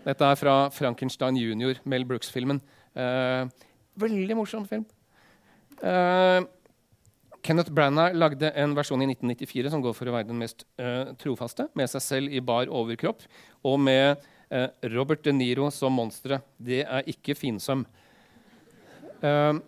[0.07, 2.63] Dette er fra Frankenstein jr., Mel Brooks-filmen.
[2.97, 3.45] Eh,
[4.01, 4.87] veldig morsom film.
[5.81, 6.41] Eh,
[7.45, 11.13] Kenneth Branagh lagde en versjon i 1994 som går for å være den mest eh,
[11.21, 13.25] trofaste, med seg selv i bar overkropp
[13.69, 17.85] og med Eh, Robert De Niro som monsteret, det er ikke finsøm.
[19.21, 19.61] Uh,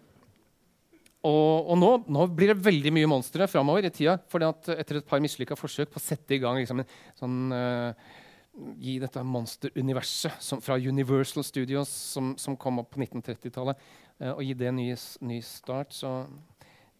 [1.22, 4.16] og, og nå, nå, blir det veldig mye monstre framover i tida.
[4.32, 8.16] For etter et par mislykka forsøk på å sette i gang liksom, en sånn uh,
[8.52, 13.78] Gi dette monsteruniverset fra Universal Studios som, som kom opp på 1930-tallet,
[14.20, 14.90] uh, og gi det en ny,
[15.24, 16.22] ny start, så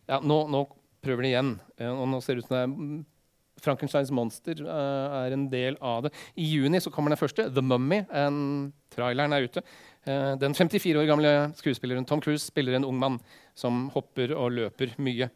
[0.08, 0.64] Ja, nå, nå
[1.02, 1.52] prøver de igjen.
[1.86, 3.04] og nå ser det ut som det er
[3.62, 6.12] Frankensteins monster uh, er en del av det.
[6.34, 8.04] I juni så kommer den første, 'The Mummy'.
[8.10, 9.62] En, traileren er ute.
[10.06, 13.20] Uh, den 54 år gamle skuespilleren Tom Cruise spiller en ung mann
[13.54, 15.30] som hopper og løper mye.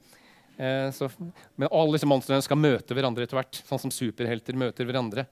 [0.56, 1.10] Uh, så,
[1.56, 5.28] men alle disse monstrene skal møte hverandre etter hvert, sånn som superhelter møter hverandre.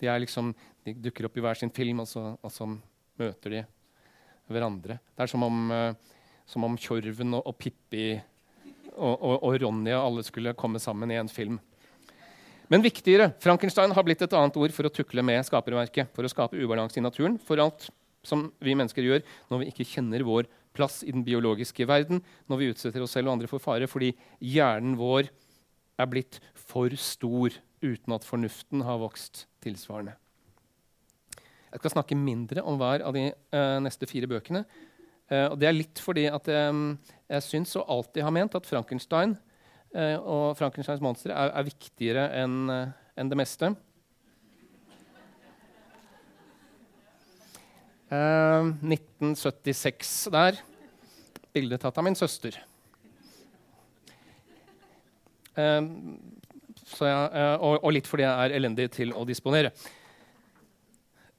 [0.00, 0.52] De, liksom,
[0.84, 2.68] de dukker opp i hver sin film, og så, og så,
[3.14, 3.60] møter de
[4.50, 4.96] hverandre.
[5.14, 5.68] Det er som om,
[6.50, 8.08] som om Tjorven og, og Pippi
[8.96, 11.60] og, og, og Ronja alle skulle komme sammen i en film.
[12.72, 16.10] Men viktigere, Frankenstein har blitt et annet ord for å tukle med skaperverket.
[16.16, 17.36] For å skape ubalanse i naturen.
[17.38, 17.86] For alt
[18.24, 22.22] som vi mennesker gjør når vi ikke kjenner vår plass i den biologiske verden.
[22.48, 25.28] Når vi utsetter oss selv og andre for fare fordi hjernen vår
[26.00, 30.16] er blitt for stor uten at fornuften har vokst tilsvarende.
[31.74, 34.62] Jeg skal snakke mindre om hver av de uh, neste fire bøkene.
[35.26, 36.92] Uh, og det er litt fordi at um,
[37.30, 39.34] jeg syns og alltid har ment at Frankenstein
[39.96, 43.72] uh, og Frankensteins monster er, er viktigere enn en det meste.
[48.10, 50.62] Uh, 1976 der.
[51.54, 52.56] Bildet tatt av min søster.
[57.00, 59.72] Jeg, uh, og, og, litt fordi jeg er elendig til å disponere.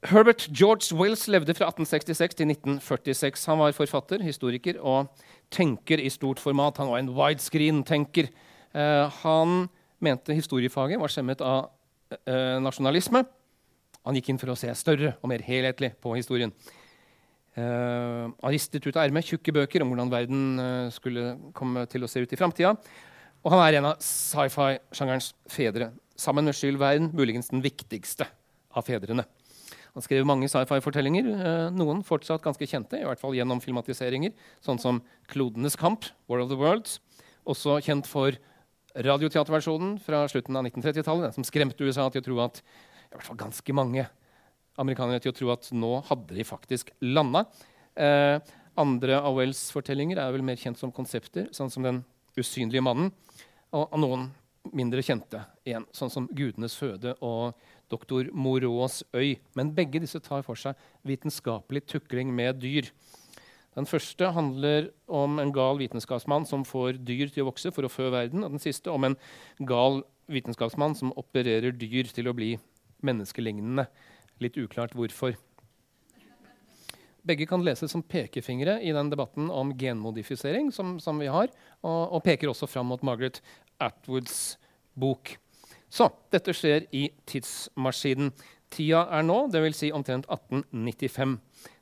[0.06, 3.46] Herbert George Wills levde fra 1866 til 1946.
[3.50, 5.08] Han var forfatter, historiker og
[5.50, 6.78] tenker i stort format.
[6.78, 8.28] Han var en widescreen-tenker.
[8.76, 9.66] Uh, han
[10.04, 11.70] mente historiefaget var skjemmet av
[12.12, 13.24] uh, nasjonalisme.
[14.06, 16.52] Han gikk inn for å se større og mer helhetlig på historien.
[17.56, 20.42] Uh, han ristet ut av ermet tjukke bøker om hvordan verden
[20.94, 22.76] skulle komme til å se ut i framtida.
[23.46, 25.92] Og han er en av sci-fi-sjangerens fedre.
[26.18, 28.26] Sammen med Jules Verne muligens den viktigste
[28.74, 29.22] av fedrene.
[29.94, 31.28] Han skrev mange sci-fi-fortellinger,
[31.70, 34.34] noen fortsatt ganske kjente, i hvert fall gjennom filmatiseringer,
[34.66, 34.98] sånn som
[35.30, 36.98] 'Klodenes kamp', 'War of the Worlds',
[37.46, 38.34] også kjent for
[38.96, 43.36] radioteaterversjonen fra slutten av 1930-tallet, som skremte USA til å tro at i hvert fall
[43.36, 44.08] ganske mange
[44.76, 47.46] amerikanere til å tro at nå hadde de faktisk landa.
[47.96, 48.40] Eh,
[48.76, 52.04] andre av Wells' fortellinger er vel mer kjent som konsepter, sånn som 'Den
[52.36, 53.12] usynlige mannen',
[53.72, 54.28] og, og noen
[54.74, 57.54] mindre kjente igjen, sånn som 'Gudenes føde' og
[57.90, 59.38] 'Doktor Moreaus øy'.
[59.54, 60.74] Men begge disse tar for seg
[61.06, 62.90] vitenskapelig tukling med dyr.
[63.76, 67.92] Den første handler om en gal vitenskapsmann som får dyr til å vokse for å
[67.92, 68.42] fø verden.
[68.42, 69.16] Og den siste om en
[69.60, 70.02] gal
[70.32, 72.56] vitenskapsmann som opererer dyr til å bli
[73.04, 73.86] menneskelignende.
[74.40, 75.36] Litt uklart hvorfor.
[77.26, 81.50] Begge kan leses som pekefingre i den debatten om genmodifisering som, som vi har,
[81.82, 83.40] og, og, peker også fram mot Margaret
[83.82, 84.56] Atwoods
[84.94, 85.34] bok.
[85.90, 88.30] Så dette skjer i tidsmaskinen.
[88.70, 89.78] Tida er nå, dvs.
[89.78, 91.36] Si omtrent 1895.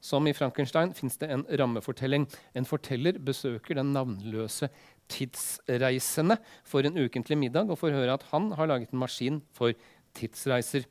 [0.05, 2.27] Som i Frankenstein fins det en rammefortelling.
[2.57, 4.69] En forteller besøker den navnløse
[5.13, 9.77] tidsreisende for en ukentlig middag og får høre at han har laget en maskin for
[10.17, 10.87] tidsreiser.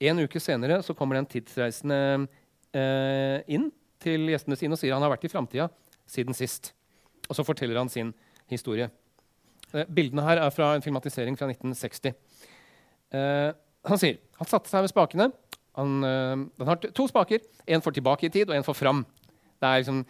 [0.00, 2.28] En uke senere så kommer den tidsreisende
[2.76, 3.68] eh, inn
[4.02, 5.68] til gjestene sine og sier han har vært i framtida
[6.08, 6.72] siden sist.
[7.28, 8.14] Og så forteller han sin
[8.50, 8.88] historie.
[9.74, 12.14] Eh, bildene her er fra en filmatisering fra 1960.
[13.12, 13.50] Eh,
[13.88, 15.30] han sier han satte seg ved spakene.
[15.78, 17.42] Han, øh, han har to spaker.
[17.66, 19.04] En for tilbake i tid og en for fram.
[19.58, 20.02] Det er liksom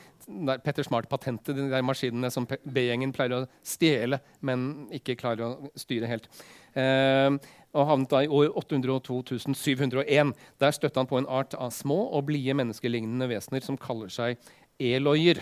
[0.53, 5.71] er Petter Smart-patentet, de der maskinene som B-gjengen pleier å stjele, men ikke klarer å
[5.79, 6.29] styre helt.
[6.77, 7.39] Eh,
[7.77, 10.35] og havnet da i år 802 701.
[10.61, 14.37] Der støtte han på en art av små og blide menneskelignende vesener som kaller seg
[14.79, 15.41] eloyer.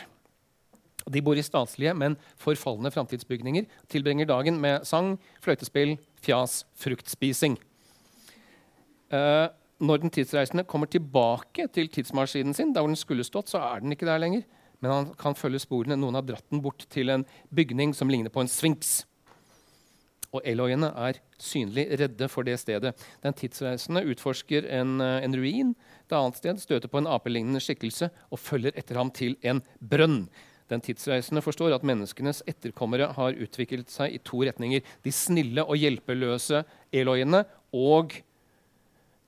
[1.07, 3.69] De bor i statslige, men forfalne framtidsbygninger.
[3.91, 5.15] Tilbringer dagen med sang,
[5.45, 7.55] fløytespill, fjas, fruktspising.
[9.15, 9.47] Uh,
[9.79, 13.83] når den tidsreisende kommer tilbake til tidsmaskinen sin, der hvor den skulle stått, så er
[13.83, 14.47] den ikke der lenger.
[14.81, 15.97] Men han kan følge sporene.
[16.01, 19.05] Noen har dratt den bort til en bygning som ligner på en sfinks.
[20.35, 22.93] Og Eloyene er synlig redde for det stedet.
[23.23, 25.75] Den tidsreisende utforsker en, eh, en ruin
[26.07, 30.29] et annet sted, støter på en apelignende skikkelse og følger etter ham til en brønn.
[30.71, 34.83] Den tidsreisende forstår at menneskenes etterkommere har utviklet seg i to retninger.
[35.05, 38.17] De snille og hjelpeløse Eloyene og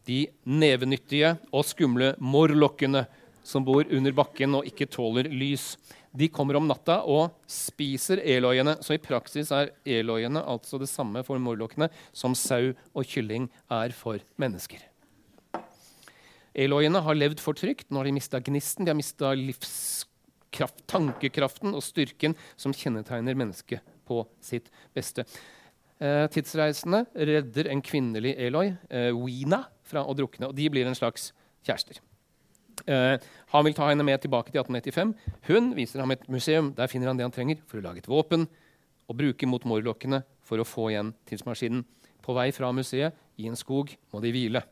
[0.08, 3.04] de nevenyttige og skumle morlokkene
[3.48, 5.74] som bor under bakken og ikke tåler lys.
[6.12, 8.76] De kommer om natta og spiser eloiene.
[8.84, 13.94] Så i praksis er eloiene altså det samme for morlokkene som sau og kylling er
[13.96, 14.82] for mennesker.
[16.58, 17.90] Eloiene har levd for trygt.
[17.90, 23.96] Nå har de mista gnisten, de har mista livskraft, tankekraften og styrken som kjennetegner mennesket
[24.08, 25.24] på sitt beste.
[25.98, 30.50] Eh, tidsreisende redder en kvinnelig Eloi, eh, Weena, fra å drukne.
[30.50, 31.32] Og de blir en slags
[31.66, 32.00] kjærester.
[32.86, 33.18] Uh,
[33.50, 35.14] han vil ta henne med tilbake til 1895.
[35.48, 36.72] Hun viser ham et museum.
[36.76, 38.46] Der finner han det han trenger for å lage et våpen
[39.08, 41.82] og bruke mot morlokkene for å få igjen tidsmaskinen.
[42.24, 44.62] På vei fra museet, i en skog, må de hvile.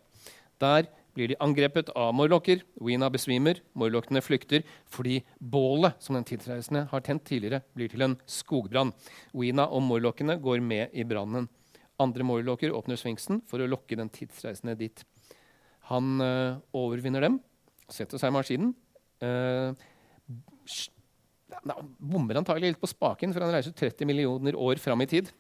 [0.61, 2.61] Der blir de angrepet av morlokker.
[2.85, 3.63] Wina besvimer.
[3.79, 8.93] Morlokkene flykter fordi bålet som den tidsreisende har tent tidligere, blir til en skogbrann.
[9.33, 11.49] Wina og morlokkene går med i brannen.
[12.03, 15.05] Andre morlokker åpner sfinksen for å lokke den tidsreisende dit.
[15.89, 17.39] Han øh, overvinner dem,
[17.89, 18.75] setter seg i maskinen.
[19.25, 19.73] Øh,
[21.99, 25.31] bommer antagelig litt på spaken, for han reiser 30 millioner år fram i tid.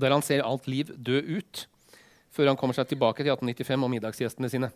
[0.00, 1.66] Der han ser alt liv dø ut
[2.30, 4.70] før han kommer seg tilbake til 1895 og middagsgjestene sine.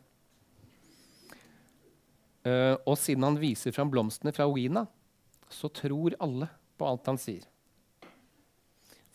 [2.45, 4.85] Uh, og siden han viser fram blomstene fra Wina,
[5.49, 7.47] så tror alle på alt han sier.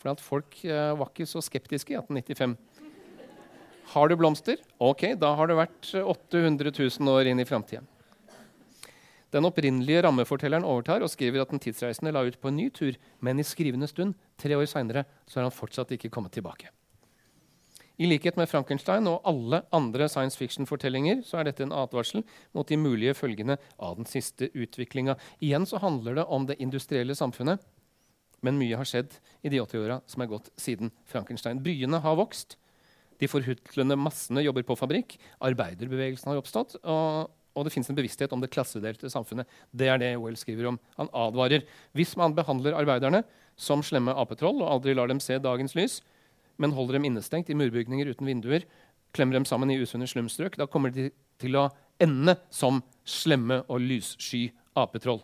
[0.00, 2.56] For folk uh, var ikke så skeptiske i 1895.
[3.90, 4.60] Har du blomster?
[4.78, 7.82] Ok, da har det vært 800 000 år inn i framtida.
[9.30, 12.96] Den opprinnelige rammefortelleren overtar og skriver at den tidsreisende la ut på en ny tur,
[13.22, 16.70] men i skrivende stund, tre år seinere, har han fortsatt ikke kommet tilbake.
[18.00, 22.24] I likhet med Frankenstein og alle andre science fiction-fortellinger så er dette en advarsel
[22.56, 25.18] mot de mulige følgene av den siste utviklinga.
[25.44, 27.60] Igjen så handler det om det industrielle samfunnet,
[28.44, 31.60] men mye har skjedd i de 80 åra som er gått siden Frankenstein.
[31.64, 32.56] Byene har vokst.
[33.20, 35.18] De forhutlende massene jobber på fabrikk.
[35.44, 36.78] Arbeiderbevegelsen har oppstått.
[36.80, 39.48] Og, og det fins en bevissthet om det klassedelte samfunnet.
[39.72, 40.80] Det er det Well skriver om.
[40.96, 41.66] Han advarer.
[41.96, 43.24] Hvis man behandler arbeiderne
[43.60, 46.00] som slemme apetroll og aldri lar dem se dagens lys,
[46.60, 48.64] men holder dem innestengt i murbygninger uten vinduer,
[49.16, 51.08] klemmer dem sammen i usunne slumstrøk, da kommer de
[51.40, 51.68] til å
[52.00, 54.46] ende som slemme og lyssky
[54.78, 55.20] apetroll.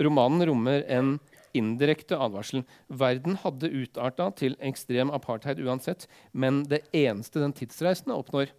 [0.00, 1.18] Romanen rommer en
[1.56, 2.64] indirekte advarsel.
[2.88, 8.52] Verden hadde utarta til ekstrem apartheid uansett, men det eneste den tidsreisende oppnår,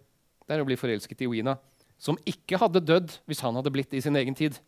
[0.44, 1.56] det er å bli forelsket i Wina,
[1.98, 4.58] som ikke hadde dødd hvis han hadde blitt i sin egen tid.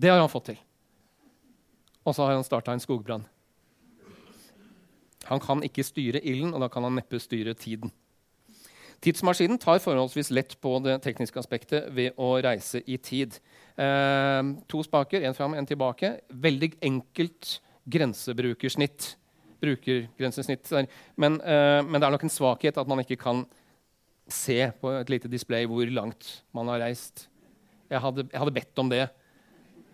[0.00, 0.60] Det har han fått til.
[2.04, 3.26] Og så har han starta en skogbrann.
[5.28, 7.92] Han kan ikke styre ilden, og da kan han neppe styre tiden.
[9.00, 13.38] Tidsmaskinen tar forholdsvis lett på det tekniske aspektet ved å reise i tid.
[13.80, 16.18] Eh, to spaker, én fram, én tilbake.
[16.28, 19.14] Veldig enkelt grensebrukersnitt.
[19.60, 20.68] Brukergrensesnitt.
[21.16, 23.46] Men, eh, men, det er nok en svakhet at man ikke kan
[24.28, 27.28] se på et lite display hvor langt man har reist.
[27.90, 29.10] Jeg hadde, jeg hadde bedt om det.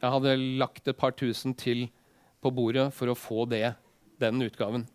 [0.03, 1.89] Jeg hadde lagt et par tusen til
[2.43, 3.75] på bordet for å få det,
[4.21, 4.87] den utgaven.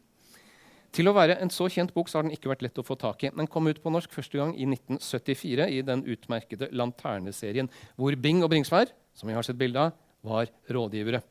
[0.91, 2.97] Til å være en så kjent bok så har den ikke vært lett å få
[2.99, 3.31] tak i.
[3.31, 8.43] Den kom ut på norsk første gang i 1974 i den utmerkede Lanterneserien, hvor Bing
[8.43, 11.21] og Bringsvær som vi har sett bilde av, var rådgivere.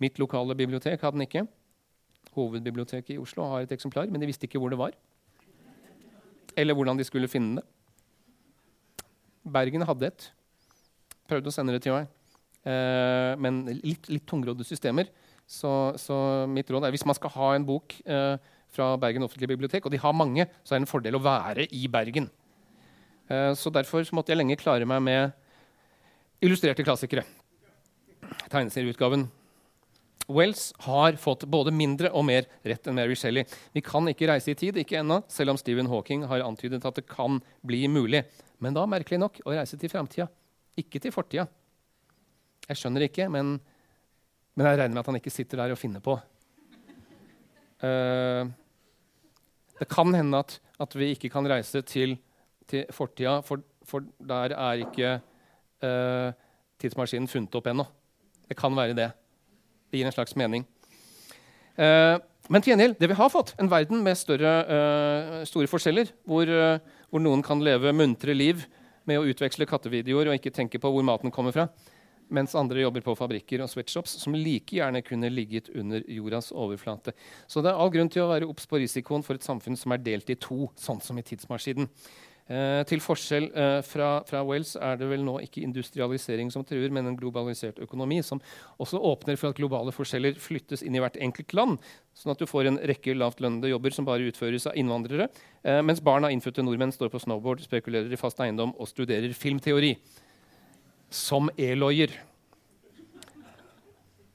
[0.00, 1.44] Mitt lokale bibliotek hadde den ikke.
[2.36, 4.94] Hovedbiblioteket i Oslo har et eksemplar, men de visste ikke hvor det var.
[6.58, 7.66] Eller hvordan de skulle finne det.
[9.50, 10.30] Bergen hadde et.
[11.30, 12.08] Prøvde å sende det til meg.
[12.66, 15.08] Eh, men litt, litt tungrådde systemer.
[15.50, 16.16] Så, så,
[16.50, 18.36] mitt råd er hvis man skal ha en bok eh,
[18.74, 21.66] fra Bergen offentlige bibliotek, og de har mange, så er det en fordel å være
[21.74, 22.30] i Bergen.
[23.30, 25.36] Uh, så Derfor så måtte jeg lenge klare meg med
[26.42, 27.26] illustrerte klassikere.
[28.50, 29.28] Tegneserieutgaven.
[30.30, 33.46] Wells har fått både mindre og mer rett enn Mary Shelley.
[33.74, 37.00] Vi kan ikke reise i tid, ikke ennå, selv om Stephen Hawking har antydet at
[37.00, 38.22] det kan bli mulig.
[38.62, 40.28] Men da, merkelig nok, å reise til framtida.
[40.78, 41.48] Ikke til fortida.
[42.68, 43.56] Jeg skjønner ikke, men,
[44.54, 46.14] men, jeg regner med at han ikke sitter der og finner på.
[47.80, 48.50] Uh,
[49.80, 52.18] det kan hende at, at, vi ikke kan reise til,
[52.68, 55.12] til fortida, for, for, der er ikke
[55.84, 56.32] uh,
[56.80, 57.86] tidsmaskinen funnet opp ennå.
[58.48, 59.10] Det kan være det.
[59.90, 60.66] Det gir en slags mening.
[61.78, 62.20] Uh,
[62.50, 66.48] men til gjengjeld, det vi har fått, en verden med større, store forskjeller, hvor,
[67.06, 68.64] hvor, noen kan leve muntre liv
[69.06, 71.68] med å utveksle kattevideoer og ikke tenke på hvor maten kommer fra,
[72.30, 77.14] mens andre jobber på fabrikker og sweatshops som like gjerne kunne ligget under jordas overflate.
[77.50, 79.94] Så det er all grunn til å være obs på risikoen for et samfunn som
[79.94, 81.90] er delt i to, sånn som i tidsmaskinen.
[82.50, 86.90] Eh, til forskjell eh, fra, fra, Wales er det vel nå ikke industrialisering som truer,
[86.90, 88.40] men en globalisert økonomi som
[88.82, 91.78] også åpner for at globale forskjeller flyttes inn i hvert enkelt land,
[92.18, 95.28] sånn at du får en rekke lavtlønnede jobber som bare utføres av innvandrere,
[95.62, 99.30] eh, mens barn av innfødte nordmenn står på snowboard, spekulerer i fast eiendom og studerer
[99.30, 99.94] filmteori.
[101.10, 102.12] Som e-lawyer.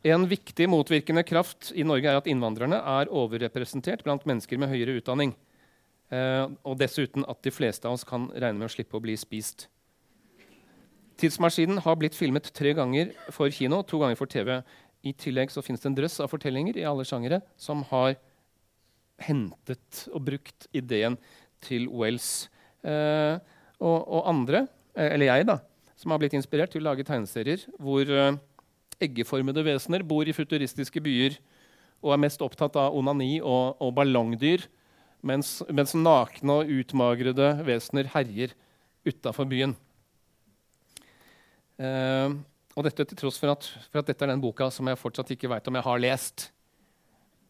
[0.06, 5.00] En viktig motvirkende kraft i Norge er at innvandrerne er overrepresentert blant mennesker med høyere
[5.00, 5.32] utdanning.
[6.14, 9.16] Eh, og dessuten at de fleste av oss kan regne med å slippe å bli
[9.18, 9.66] spist.
[11.18, 14.60] Tidsmaskinen har blitt filmet tre ganger for kino, to ganger for TV.
[15.06, 18.18] I tillegg så finnes det en drøss av fortellinger i alle sjangere som har
[19.26, 21.16] hentet og brukt ideen
[21.66, 22.50] til Wells.
[22.84, 23.40] eh,
[23.80, 25.58] og, og, andre, eh, eller jeg, da,
[26.06, 28.36] som har blitt inspirert til å lage tegneserier hvor uh,
[29.02, 31.40] eggeformede vesener bor i futuristiske byer
[32.06, 34.68] og er mest opptatt av onani og, og ballongdyr
[35.26, 38.54] mens, mens nakne og utmagrede vesener herjer
[39.10, 39.74] utafor byen.
[41.82, 42.38] Uh,
[42.78, 45.34] og dette til tross for at, for at, dette er den boka som jeg fortsatt
[45.34, 46.50] ikke veit om jeg har lest.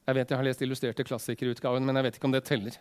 [0.07, 2.79] Jeg vet jeg har lest illustrerte klassikerutgaven, men jeg vet ikke om det teller.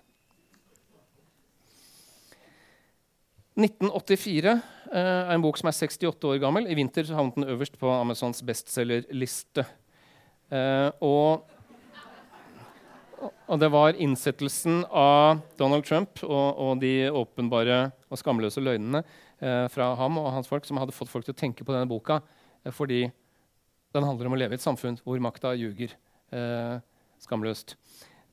[3.54, 6.66] 1984 uh, er en bok som er 68 år gammel.
[6.66, 9.66] I vinter havnet den øverst på Amazons bestselgerliste.
[10.50, 11.50] Uh, og
[13.48, 17.78] og det var innsettelsen av Donald Trump og, og de åpenbare
[18.08, 19.02] og skamløse løgnene
[19.40, 21.88] eh, fra ham og hans folk som hadde fått folk til å tenke på denne
[21.90, 22.20] boka.
[22.64, 23.04] Eh, fordi
[23.94, 25.94] den handler om å leve i et samfunn hvor makta ljuger
[26.34, 26.76] eh,
[27.22, 27.76] skamløst.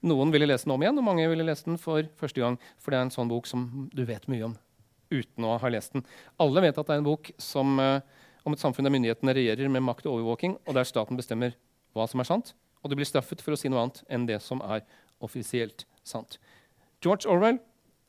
[0.07, 2.57] Noen ville lese den om igjen, og mange ville lese den for første gang.
[2.81, 4.57] For det er en sånn bok som du vet mye om
[5.11, 6.05] uten å ha lest den.
[6.41, 8.01] Alle vet at det er en bok som, eh,
[8.45, 11.55] om et samfunn der myndighetene regjerer med makt og overvåking, og der staten bestemmer
[11.95, 14.41] hva som er sant, og du blir straffet for å si noe annet enn det
[14.41, 14.81] som er
[15.21, 16.39] offisielt sant.
[17.01, 17.59] George Orwell,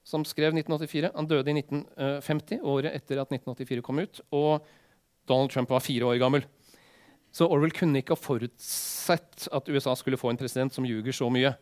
[0.04, 4.20] som skrev 1984, han døde i 1950, året etter at 1984 kom ut.
[4.34, 4.64] Og
[5.28, 6.46] Donald Trump var fire år gammel.
[7.32, 11.30] Så Orwell kunne ikke ha forutsett at USA skulle få en president som ljuger så
[11.32, 11.54] mye.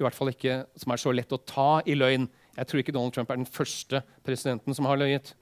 [0.00, 2.26] I hvert fall ikke som er så lett å ta i løgn.
[2.60, 5.32] Jeg tror ikke Donald Trump er den første presidenten som har løyet.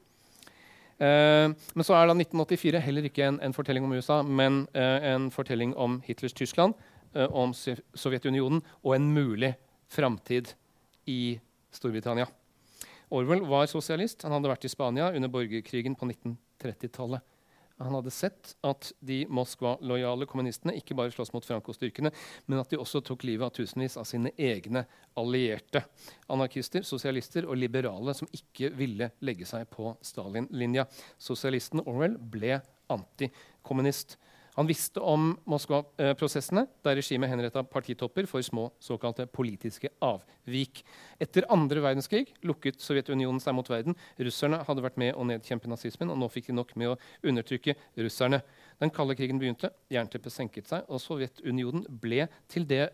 [0.99, 4.99] Uh, men så er da 1984 heller ikke en, en fortelling om USA, men uh,
[5.07, 6.75] en fortelling om Hitlers Tyskland,
[7.15, 9.53] uh, om Sovjetunionen og en mulig
[9.91, 10.55] framtid
[11.07, 11.39] i
[11.75, 12.27] Storbritannia.
[13.11, 14.23] Orwell var sosialist.
[14.27, 17.23] Han hadde vært i Spania under borgerkrigen på 1930-tallet.
[17.79, 22.11] Han hadde sett at de Moskva-lojale kommunistene ikke bare slåss mot Franco-styrkene,
[22.51, 24.83] men at de også tok livet av tusenvis av sine egne
[25.19, 25.85] allierte.
[26.33, 30.89] Anarkister, sosialister og liberale som ikke ville legge seg på Stalin-linja.
[31.23, 32.59] Sosialisten Orwell ble
[32.91, 34.19] antikommunist.
[34.59, 40.81] Han visste om Moskva-prosessene, der regimet henretta partitopper for små såkalte politiske avvik.
[41.23, 43.95] Etter andre verdenskrig lukket Sovjetunionen seg mot verden.
[44.19, 46.97] Russerne hadde vært med å nedkjempe nazismen, og nå fikk de nok med å
[47.31, 48.41] undertrykke russerne.
[48.83, 52.89] Den kalde krigen begynte, jernteppet senket seg, og Sovjetunionen ble til det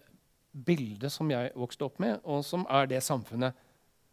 [0.53, 3.57] bildet som jeg vokste opp med, og som er det samfunnet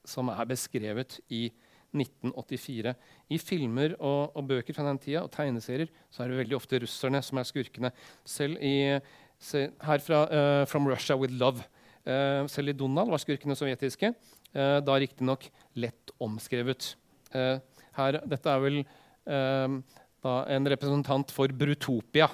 [0.08, 1.50] som er beskrevet i
[1.92, 2.94] 1984.
[3.32, 6.80] I filmer og, og, bøker fra den tida og tegneserier så er det veldig ofte
[6.84, 7.92] russerne som er skurkene.
[8.28, 9.00] Selv i,
[9.42, 11.66] se, her fra uh, From Russia with Love.
[12.06, 14.14] Uh, selv i Donald var skurkene sovjetiske.
[14.56, 16.94] Uh, da riktignok lett omskrevet.
[17.36, 17.60] Uh,
[17.98, 18.84] her, dette er vel
[19.22, 22.26] da en representant for Brutopia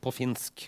[0.00, 0.64] på finsk.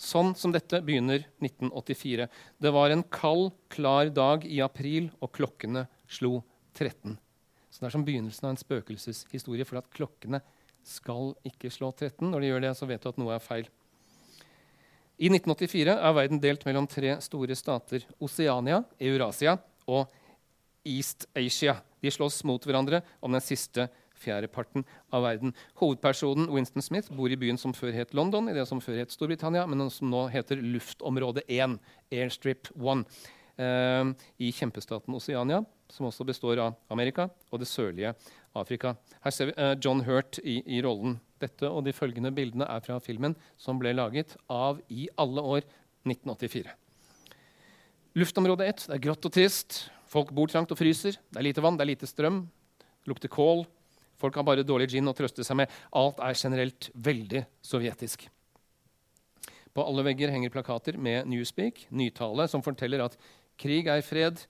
[0.00, 2.26] Sånn som dette begynner 1984.
[2.60, 6.40] Det var en kald, klar dag i april, og klokkene slo
[6.76, 7.16] 13.
[7.70, 10.42] Så det er som begynnelsen av en spøkelseshistorie, for at klokkene
[10.86, 12.26] skal ikke slå 13.
[12.30, 13.68] Når de gjør det, så vet du at noe er feil.
[15.20, 18.06] I 1984 er verden delt mellom tre store stater.
[18.24, 20.08] Oceania, Eurasia og
[20.88, 21.76] East Asia.
[22.00, 23.90] De slåss mot hverandre om den siste
[24.20, 25.52] fjerdeparten av verden.
[25.80, 29.12] Hovedpersonen Winston Smith bor i byen som før het London, i det som før het
[29.12, 31.78] Storbritannia, men som nå heter Luftområde 1,
[32.12, 33.28] Airstrip 1, eh,
[33.60, 35.60] i kjempestaten Oceania
[35.92, 38.14] som også består av Amerika og det sørlige
[38.56, 38.94] Afrika.
[39.24, 41.18] Her ser vi uh, John Hurt i, i, rollen.
[41.40, 45.66] Dette og de følgende bildene er fra filmen som ble laget av i alle år
[46.08, 46.72] 1984.
[48.18, 49.84] Luftområde 1 det er grått og trist.
[50.10, 51.20] Folk bor trangt og fryser.
[51.30, 52.42] Det er lite vann, det er lite strøm.
[52.80, 53.64] Det lukter kål.
[54.20, 55.70] Folk har bare dårlig gin å trøste seg med.
[55.96, 58.26] Alt er generelt veldig sovjetisk.
[59.70, 63.14] På alle vegger henger plakater med Newspeak, nytale, som forteller at
[63.60, 64.40] krig er fred,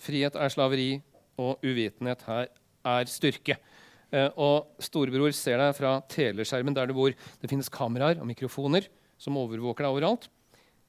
[0.00, 0.90] frihet er slaveri,
[1.38, 2.48] og uvitenhet her
[2.88, 3.58] er styrke.
[4.08, 7.12] Eh, og Storebror ser deg fra teleskjermen der du bor.
[7.12, 8.88] Det finnes kameraer og mikrofoner
[9.20, 10.28] som overvåker deg overalt.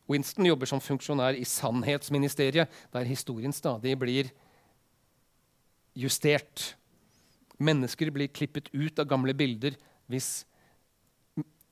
[0.10, 4.32] Winston jobber som funksjonær i Sannhetsministeriet, der historien stadig blir
[5.94, 6.74] justert.
[7.62, 9.76] Mennesker blir klippet ut av gamle bilder
[10.10, 10.48] hvis,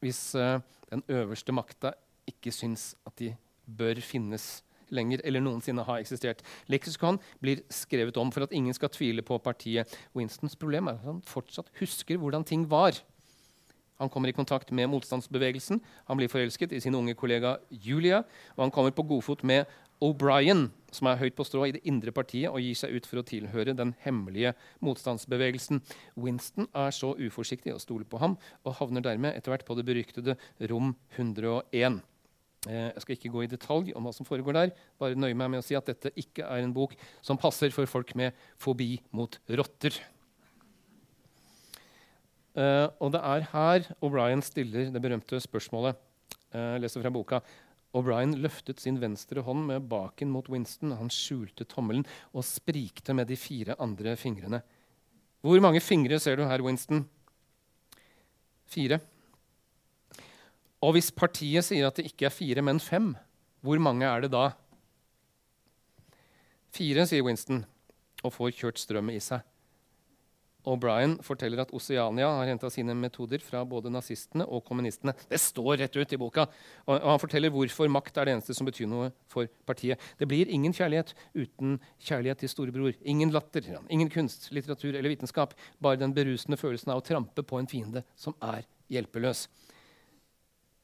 [0.04, 0.60] hvis uh,
[0.92, 1.96] den øverste makta
[2.30, 3.32] ikke syns at de
[3.66, 4.60] bør finnes
[4.94, 6.44] lenger eller noensinne har eksistert.
[6.72, 9.92] Leksikon blir skrevet om for at ingen skal tvile på partiet.
[10.18, 13.00] Winstons problem er at han fortsatt husker hvordan ting var.
[13.98, 18.22] Han kommer i kontakt med motstandsbevegelsen, han blir forelsket i sin unge kollega Julia,
[18.54, 19.66] og han kommer på godfot med
[20.06, 23.22] O'Brien, som er høyt på strå i det indre partiet og gir seg ut for
[23.22, 24.54] å tilhøre den hemmelige
[24.86, 25.82] motstandsbevegelsen.
[26.14, 29.88] Winston er så uforsiktig å stole på ham og havner dermed etter hvert på det
[29.88, 30.38] beryktede
[30.70, 32.04] rom 101.
[32.66, 34.74] Eh, jeg skal ikke gå i detalj om hva som foregår der.
[35.00, 37.90] Bare nøye meg med å si at dette ikke er en bok som passer for
[37.90, 40.00] folk med fobi mot rotter.
[42.58, 45.94] Uh, og det er her O'Brien stiller det berømte spørsmålet.
[46.50, 47.40] Uh, jeg leser fra boka.
[47.94, 50.96] O'Brien løftet sin venstre hånd med baken mot Winston.
[50.98, 54.64] Han skjulte tommelen og sprikte med de fire andre fingrene.
[55.46, 57.06] Hvor mange fingre ser du her, Winston?
[58.68, 58.98] Fire.
[60.86, 63.16] Og hvis partiet sier at det ikke er fire, men fem,
[63.66, 64.52] hvor mange er det da?
[66.74, 67.64] Fire, sier Winston,
[68.24, 69.46] og får kjørt strømmet i seg.
[70.68, 75.14] O'Brien forteller at Oceania har henta sine metoder fra både nazistene og kommunistene.
[75.30, 76.44] Det står rett ut i boka.
[76.86, 80.02] Og, Han forteller hvorfor makt er det eneste som betyr noe for partiet.
[80.20, 83.00] Det blir ingen kjærlighet uten kjærlighet til storebror.
[83.02, 85.56] Ingen latter, ingen kunst, litteratur eller vitenskap.
[85.80, 89.48] Bare den berusende følelsen av å trampe på en fiende som er hjelpeløs.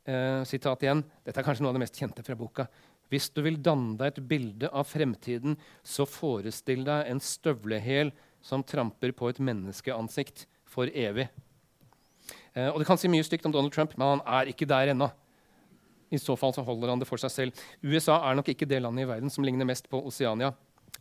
[0.04, 1.04] Eh, sitat igjen.
[1.24, 2.68] Dette er kanskje noe av det mest kjente fra boka.
[3.12, 8.12] Hvis du vil danne deg et bilde av fremtiden, så forestill deg en støvlehæl
[8.44, 11.30] som tramper på et menneskeansikt for evig.
[12.54, 14.92] Eh, og Det kan si mye stygt om Donald Trump, men han er ikke der
[14.92, 15.12] ennå.
[16.12, 17.64] I så fall så holder han det for seg selv.
[17.82, 20.52] USA er nok ikke det landet i verden som ligner mest på Oceania.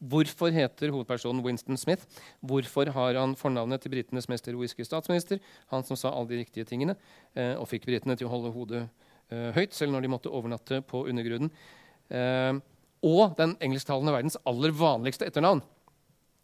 [0.00, 2.06] Hvorfor heter hovedpersonen Winston Smith?
[2.40, 5.38] Hvorfor har han fornavnet til britenes mest heroiske statsminister?
[5.70, 6.96] Han som sa alle de riktige tingene
[7.34, 8.82] eh, og fikk britene til å holde hodet
[9.30, 11.52] eh, høyt, selv når de måtte overnatte på undergrunnen.
[12.10, 12.58] Eh,
[13.02, 15.62] og den engelsktalende verdens aller vanligste etternavn.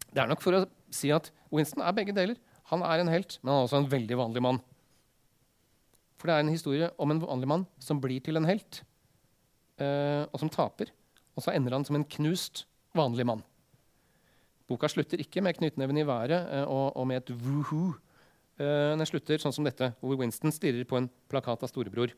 [0.09, 2.39] Det er nok for å si at Winston er begge deler.
[2.71, 4.59] Han er en helt, men han er også en veldig vanlig mann.
[6.19, 8.81] For det er en historie om en vanlig mann som blir til en helt,
[9.79, 10.91] eh, og som taper.
[11.37, 12.65] Og så ender han som en knust,
[12.97, 13.43] vanlig mann.
[14.69, 17.95] Boka slutter ikke med knyttneven i været eh, og, og, med et woohoo.
[18.59, 22.13] Eh, den slutter sånn som dette, hvor Winston stirrer på en plakat av storebror.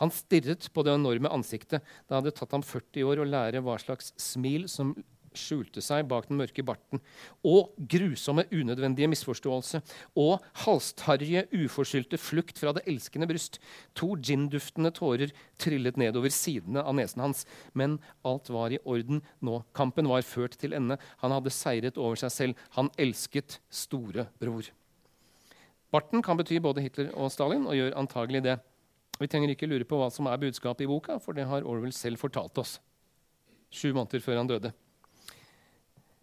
[0.00, 1.84] Han stirret på det enorme ansiktet.
[2.08, 4.94] Det hadde tatt ham 40 år å lære hva slags smil som
[5.38, 7.02] skjulte seg bak den mørke barten,
[7.46, 9.82] og grusomme, unødvendige misforståelse,
[10.18, 13.60] og halstarrige, uforskyldte flukt fra det elskende bryst.
[13.98, 17.46] To gin-duftende tårer trillet nedover sidene av nesen hans.
[17.74, 19.62] Men alt var i orden nå.
[19.76, 20.98] Kampen var ført til ende.
[21.22, 22.68] Han hadde seiret over seg selv.
[22.76, 24.72] Han elsket storebror.
[25.92, 28.56] Barten kan bety både Hitler og Stalin, og gjør antagelig det.
[29.20, 31.92] Vi trenger ikke lure på hva som er budskapet i boka, for det har Orwell
[31.94, 32.78] selv fortalt oss.
[33.72, 34.72] Sju måneder før han døde.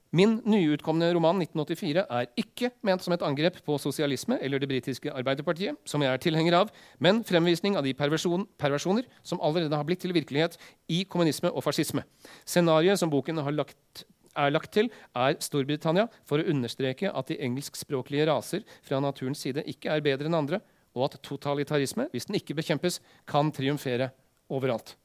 [0.10, 5.12] Min nyutkomne roman 1984 er ikke ment som et angrep på sosialisme eller det britiske
[5.14, 9.86] Arbeiderpartiet, som jeg er tilhenger av, men fremvisning av de perversjon, perversjoner som allerede har
[9.86, 10.58] blitt til virkelighet
[10.90, 12.02] i kommunisme og fascisme.
[12.42, 14.04] Scenarioet som boken lagt,
[14.34, 19.62] er lagt til, er Storbritannia for å understreke at de engelskspråklige raser fra naturens side
[19.70, 20.62] ikke er bedre enn andre,
[20.98, 22.98] og at totalitarisme, hvis den ikke bekjempes,
[23.30, 24.10] kan triumfere
[24.50, 24.96] overalt.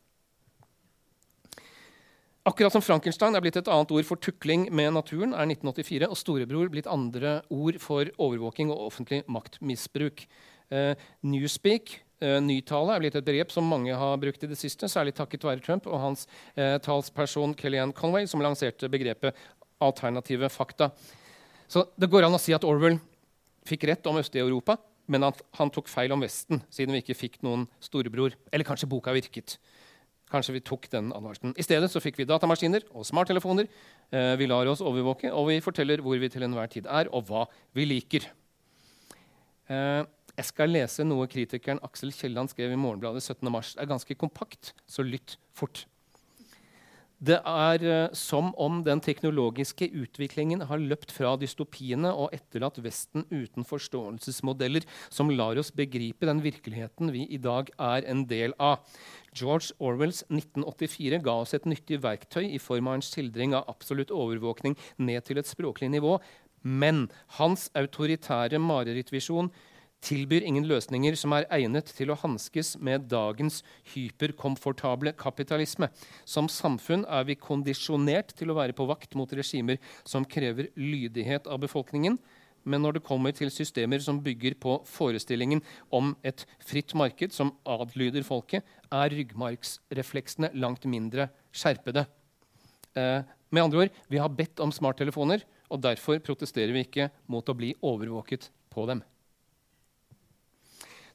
[2.45, 6.19] Akkurat som Frankenstein er blitt et annet ord for tukling med naturen, er 1984 og
[6.21, 10.27] storebror blitt andre ord for overvåking og offentlig maktmisbruk.
[10.69, 10.93] Uh,
[11.25, 15.15] newspeak, uh, nytale, er blitt et begrep som mange har brukt i det siste, særlig
[15.17, 16.27] takket være Trump og hans
[16.59, 19.41] uh, talsperson Kellyanne Conway, som lanserte begrepet
[19.81, 20.91] alternative fakta.
[21.65, 22.99] Så det går an å si at Orwell
[23.65, 24.77] fikk rett om Øst-Europa,
[25.09, 28.37] men at han tok feil om Vesten, siden vi ikke fikk noen storebror.
[28.53, 29.57] Eller kanskje boka virket.
[30.35, 31.55] Kanskje vi tok den advarselen.
[31.55, 33.69] I stedet så fikk vi datamaskiner og smarttelefoner.
[34.11, 37.29] Eh, vi lar oss overvåke, og vi forteller hvor vi til enhver tid er, og
[37.29, 37.47] hva
[37.79, 38.27] vi liker.
[39.71, 40.03] Eh,
[40.35, 43.77] jeg skal lese noe kritikeren Aksel Kielland skrev i Morgenbladet 17.3.
[43.77, 45.85] Det er ganske kompakt, så lytt fort.
[47.25, 53.25] Det er uh, som om den teknologiske utviklingen har løpt fra dystopiene og etterlatt Vesten
[53.31, 58.83] uten forståelsesmodeller som lar oss begripe den virkeligheten vi i dag er en del av.
[59.33, 64.13] George Orwells 1984 ga oss et nyttig verktøy i form av en skildring av absolutt
[64.13, 66.19] overvåkning ned til et språklig nivå,
[66.65, 67.07] men
[67.39, 69.53] hans autoritære marerittvisjon
[70.05, 73.63] tilbyr ingen løsninger som er egnet til å hanskes med dagens
[73.95, 75.89] hyperkomfortable kapitalisme.
[76.29, 81.49] Som samfunn er vi kondisjonert til å være på vakt mot regimer som krever lydighet
[81.49, 82.19] av befolkningen.
[82.65, 85.61] Men når det kommer til systemer som bygger på forestillingen
[85.93, 92.07] om et fritt marked som adlyder folket, er ryggmargsrefleksene langt mindre skjerpede.
[92.97, 97.47] Eh, med andre ord, Vi har bedt om smarttelefoner, og derfor protesterer vi ikke mot
[97.47, 99.03] å bli overvåket på dem.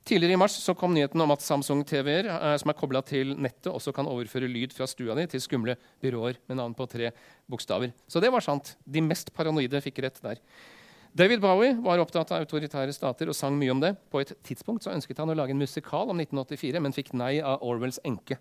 [0.07, 3.35] Tidligere i mars så kom nyheten om at Samsung TV-er eh, som er kobla til
[3.37, 7.11] nettet, også kan overføre lyd fra stua di til skumle byråer med navn på tre
[7.49, 7.93] bokstaver.
[8.09, 8.75] Så det var sant.
[8.85, 10.41] De mest paranoide fikk rett der.
[11.13, 13.95] David Bowie var opptatt av autoritære stater og sang mye om det.
[14.13, 17.37] På et tidspunkt så ønsket han å lage en musikal om 1984, men fikk nei
[17.41, 18.37] av Orwells enke.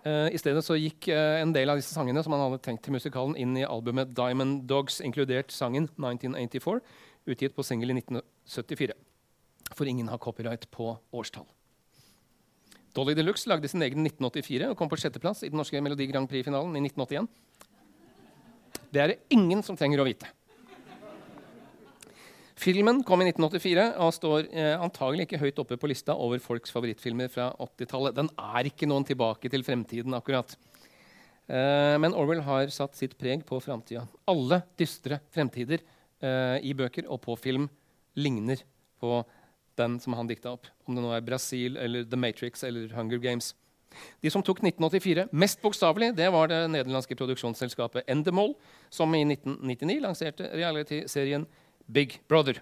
[0.00, 2.86] Uh, I stedet så gikk uh, en del av disse sangene som han hadde tenkt
[2.86, 6.78] til musikalen, inn i albumet Diamond Dogs, inkludert sangen 1984
[7.32, 8.96] utgitt på singel i 1974.
[9.76, 11.46] For ingen har copyright på årstall.
[12.96, 16.08] Dolly de Luxe lagde sin egen 1984 og kom på sjetteplass i den norske Melodi
[16.10, 17.30] Grand Prix-finalen i 1981.
[18.90, 20.26] Det er det ingen som trenger å vite.
[22.60, 26.74] Filmen kom i 1984 og står eh, antagelig ikke høyt oppe på lista over folks
[26.74, 28.18] favorittfilmer fra 80-tallet.
[28.18, 30.52] Den er ikke noen tilbake til fremtiden, akkurat.
[31.48, 34.04] Eh, men Orwell har satt sitt preg på framtida.
[34.28, 35.80] Alle dystre fremtider
[36.20, 37.68] i bøker og på film
[38.18, 38.60] ligner
[39.00, 39.22] på
[39.80, 40.68] den som han dikta opp.
[40.84, 43.54] Om det nå er Brasil eller The Matrix eller Hunger Games.
[44.22, 48.54] De som tok 1984 mest bokstavelig, det var det nederlandske produksjonsselskapet Endemol,
[48.92, 51.46] som i 1999 lanserte reality-serien
[51.90, 52.60] Big Brother.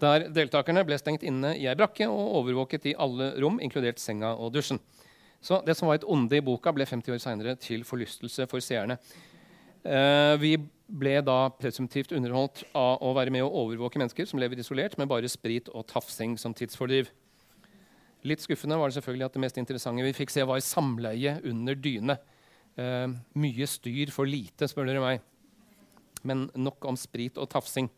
[0.00, 4.34] Der deltakerne ble stengt inne i ei brakke og overvåket i alle rom, inkludert senga
[4.34, 4.80] og dusjen.
[5.44, 8.64] Så det som var et onde i boka, ble 50 år seinere til forlystelse for
[8.64, 8.96] seerne.
[9.84, 10.56] Uh, vi
[10.86, 15.08] ble da presumptivt underholdt av å være med å overvåke mennesker som lever isolert med
[15.08, 17.08] bare sprit og tafsing som tidsfordriv.
[18.24, 21.76] Litt skuffende var det selvfølgelig at det mest interessante vi fikk se, var samleie under
[21.76, 22.16] dyne.
[22.76, 23.06] Eh,
[23.40, 25.24] mye styr for lite, spør dere meg.
[26.24, 27.90] Men nok om sprit og tafsing.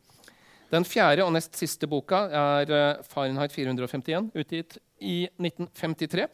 [0.73, 6.27] Den fjerde og nest siste boka er uh, Fahrenheit 451, utgitt i 1953.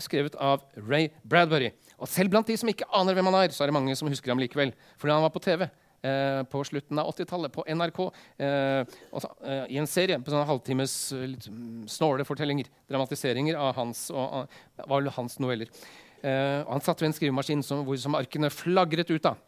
[0.00, 1.70] skrevet av Ray Bradbury.
[1.96, 4.08] Og selv blant de som ikke aner hvem han er, så er det mange som
[4.10, 4.72] husker ham likevel.
[5.00, 8.00] Fordi han var på TV eh, på slutten av 80-tallet på NRK
[8.44, 12.68] eh, også, eh, i en serie på sånne halvtimes eh, litt mm, snåle fortellinger.
[12.92, 14.52] Dramatiseringer av hans, og,
[14.84, 15.72] av, hans noveller.
[16.20, 19.40] Eh, og han satt ved en skrivemaskin som, hvor, som arkene flagret ut av.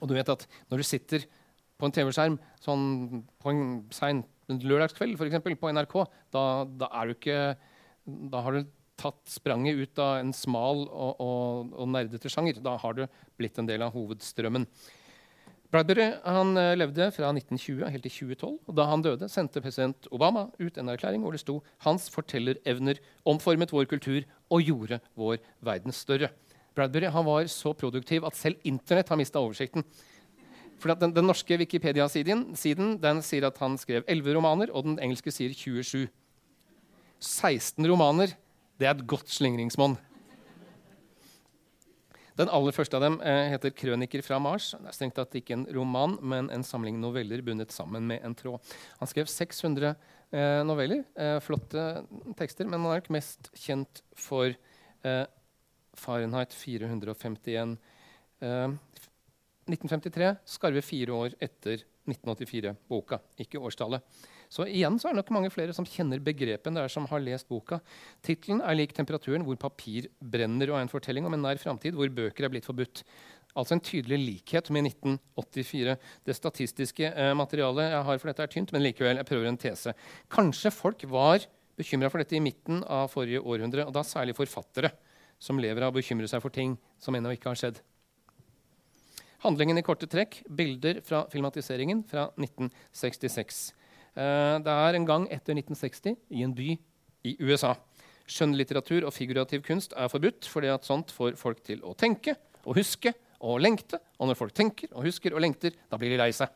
[0.00, 1.26] Og du vet at når du sitter
[1.78, 2.84] på en TV-skjerm sånn
[3.42, 3.64] på en
[3.94, 4.22] sein
[4.52, 5.96] lørdagskveld eksempel, på NRK,
[6.34, 7.36] da, da, er du ikke
[8.32, 8.70] Da har du
[9.00, 12.60] tatt spranget ut av en smal og, og, og nerdete sjanger.
[12.62, 13.06] Da har du
[13.40, 14.66] blitt en del av hovedstrømmen.
[15.72, 18.56] Bradbury han eh, levde fra 1920 helt til 2012.
[18.68, 23.00] og Da han døde, sendte president Obama ut en erklæring hvor det sto hans fortellerevner
[23.24, 26.28] omformet vår kultur og gjorde vår verden større.
[26.76, 29.84] Bradbury han var så produktiv at selv Internett har mista oversikten.
[30.82, 35.54] For den, den, norske Wikipedia-siden sier at han skrev 11 romaner, og den engelske sier
[35.54, 36.08] 27.
[37.22, 38.34] 16 romaner
[38.80, 39.98] det er et godt slingringsmonn.
[42.38, 44.70] Den aller første av dem eh, heter 'Krøniker fra Mars'.
[44.72, 48.34] Det er strengt tatt ikke en roman, men en samling noveller bundet sammen med en
[48.34, 48.72] tråd.
[49.00, 49.92] Han skrev 600
[50.32, 51.04] eh, noveller.
[51.12, 52.06] Eh, flotte
[52.38, 55.26] tekster, men han er nok mest kjent for eh,
[55.92, 57.76] Fahrenheit 451.
[58.42, 64.02] 1953, eh, skarve fire år etter 1984-boka, ikke årstallet.
[64.52, 67.06] Så igjen så er det nok mange flere som kjenner begrepet enn det er som
[67.08, 67.78] har lest boka.
[68.24, 71.96] Tittelen er lik temperaturen hvor papir brenner, og er en fortelling om en nær framtid
[71.96, 73.00] hvor bøker er blitt forbudt.
[73.56, 75.96] Altså en tydelig likhet med 1984.
[76.28, 79.60] Det statistiske eh, materialet jeg har for dette, er tynt, men likevel, jeg prøver en
[79.60, 79.96] tese.
[80.32, 81.48] Kanskje folk var
[81.80, 84.92] bekymra for dette i midten av forrige århundre, og da særlig forfattere
[85.42, 87.80] som lever av å bekymre seg for ting som ennå ikke har skjedd.
[89.42, 90.42] Handlingen i korte trekk.
[90.46, 93.70] Bilder fra filmatiseringen fra 1966.
[94.12, 96.70] Eh, det er en gang etter 1960 i en by
[97.28, 97.74] i USA.
[98.28, 102.76] Skjønnlitteratur og figurativ kunst er forbudt fordi at sånt får folk til å tenke og
[102.78, 104.00] huske og lengte.
[104.20, 106.52] Og når folk tenker og husker og lengter, da blir de lei seg.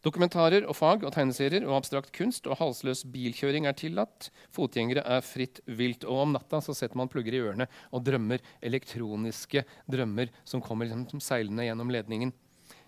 [0.00, 4.30] Dokumentarer og fag og tegneserier og abstrakt kunst og halsløs bilkjøring er tillatt.
[4.56, 6.06] Fotgjengere er fritt vilt.
[6.08, 10.88] Og om natta så setter man plugger i ørene og drømmer elektroniske drømmer som kommer
[10.88, 12.32] liksom seilende gjennom ledningen.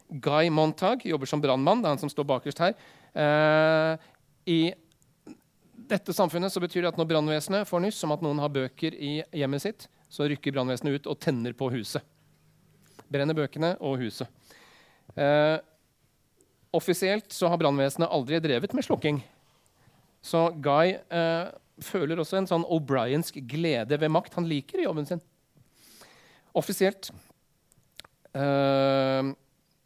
[0.09, 1.83] Guy Montag jobber som brannmann.
[1.83, 2.75] Det er han som står bakerst her.
[3.15, 4.09] Eh,
[4.51, 4.61] I
[5.93, 8.97] dette samfunnet så betyr det at når brannvesenet får nyss om at noen har bøker
[8.97, 12.05] i hjemmet sitt, så rykker brannvesenet ut og tenner på huset.
[13.13, 14.29] Brenner bøkene og huset.
[15.17, 15.59] Eh,
[16.73, 19.21] offisielt så har brannvesenet aldri drevet med slukking.
[20.25, 21.51] Så Guy eh,
[21.83, 24.37] føler også en sånn O'Briensk glede ved makt.
[24.39, 25.23] Han liker jobben sin.
[26.57, 27.11] Offisielt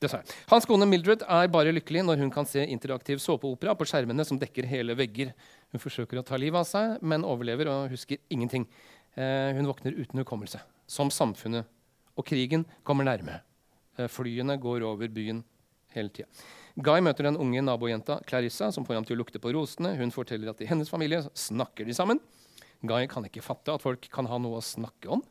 [0.04, 4.26] eh, Hans kone Mildred er bare lykkelig når hun kan se interaktiv såpeopera på skjermene
[4.28, 5.32] som dekker hele vegger.
[5.72, 8.66] Hun forsøker å ta livet av seg, men overlever og husker ingenting.
[9.16, 11.64] Eh, hun våkner uten hukommelse, som samfunnet.
[12.16, 13.40] Og krigen kommer nærme.
[13.96, 15.42] Eh, flyene går over byen
[15.96, 16.28] hele tida.
[16.76, 19.94] Guy møter den unge nabojenta Clarissa, som får ham til å lukte på rosene.
[19.96, 22.20] Hun forteller at i hennes familie snakker de sammen.
[22.84, 25.24] Guy kan ikke fatte at folk kan ha noe å snakke om.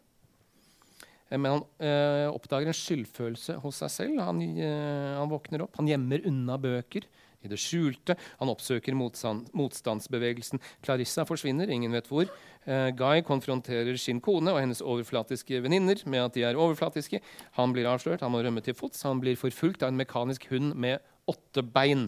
[1.30, 4.24] Eh, men han øh, oppdager en skyldfølelse hos seg selv.
[4.24, 5.78] Han, øh, han, våkner opp.
[5.80, 7.08] Han gjemmer unna bøker
[7.46, 8.16] i det skjulte.
[8.40, 10.62] Han oppsøker motstand, motstandsbevegelsen.
[10.86, 12.30] Clarissa forsvinner, ingen vet hvor.
[12.66, 17.20] Uh, Guy konfronterer sin kone og hennes overflatiske venninner med at de er overflatiske.
[17.60, 19.04] Han blir avslørt, han må rømme til fots.
[19.06, 22.08] Han blir forfulgt av en mekanisk hund med åtte bein.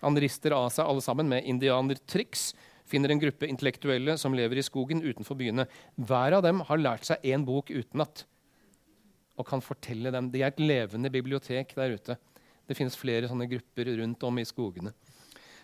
[0.00, 2.54] Han rister av seg alle sammen med indianertriks.
[2.88, 5.68] Finner en gruppe intellektuelle som lever i skogen utenfor byene.
[6.00, 8.24] Hver av dem har lært seg én bok utenat
[9.38, 10.30] og kan fortelle dem.
[10.32, 12.18] Det er et levende bibliotek der ute.
[12.68, 14.92] Det finnes flere sånne grupper rundt om i skogene.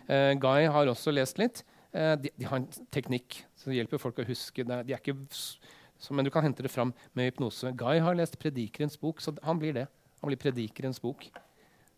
[0.07, 1.63] Uh, Guy har også lest litt.
[1.91, 4.65] Uh, de, de, har en teknikk som hjelper folk å huske.
[4.65, 7.73] De er ikke, så, men du kan hente det fram med hypnose.
[7.77, 9.87] Guy har lest Predikerens bok, så han blir det.
[10.21, 11.27] Han blir Predikerens bok.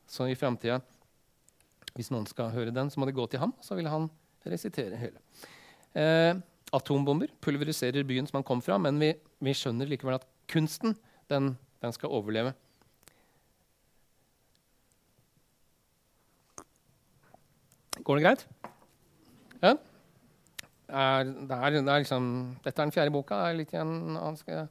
[0.08, 0.82] Så i framtida
[1.98, 3.54] hvis noen skal høre den, så må det gå til ham.
[3.66, 4.06] Så vil han
[4.48, 5.18] resitere hele.
[5.98, 6.38] Eh,
[6.78, 9.14] atombomber pulveriserer byen som han kom fra, men vi,
[9.44, 10.94] vi skjønner likevel at kunsten
[11.32, 12.54] den, den, skal overleve.
[18.04, 18.44] Går det greit?
[19.62, 19.74] Ja?
[20.88, 22.28] Er, det er, det er liksom,
[22.64, 23.42] dette er den fjerde boka.
[23.50, 24.70] Er litt igjen, skal,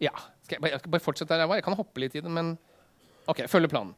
[0.00, 0.14] ja,
[0.46, 1.60] skal jeg, jeg skal bare fortsette der jeg var?
[1.60, 2.54] Jeg kan hoppe litt i den, men
[3.28, 3.92] ok, følge planen.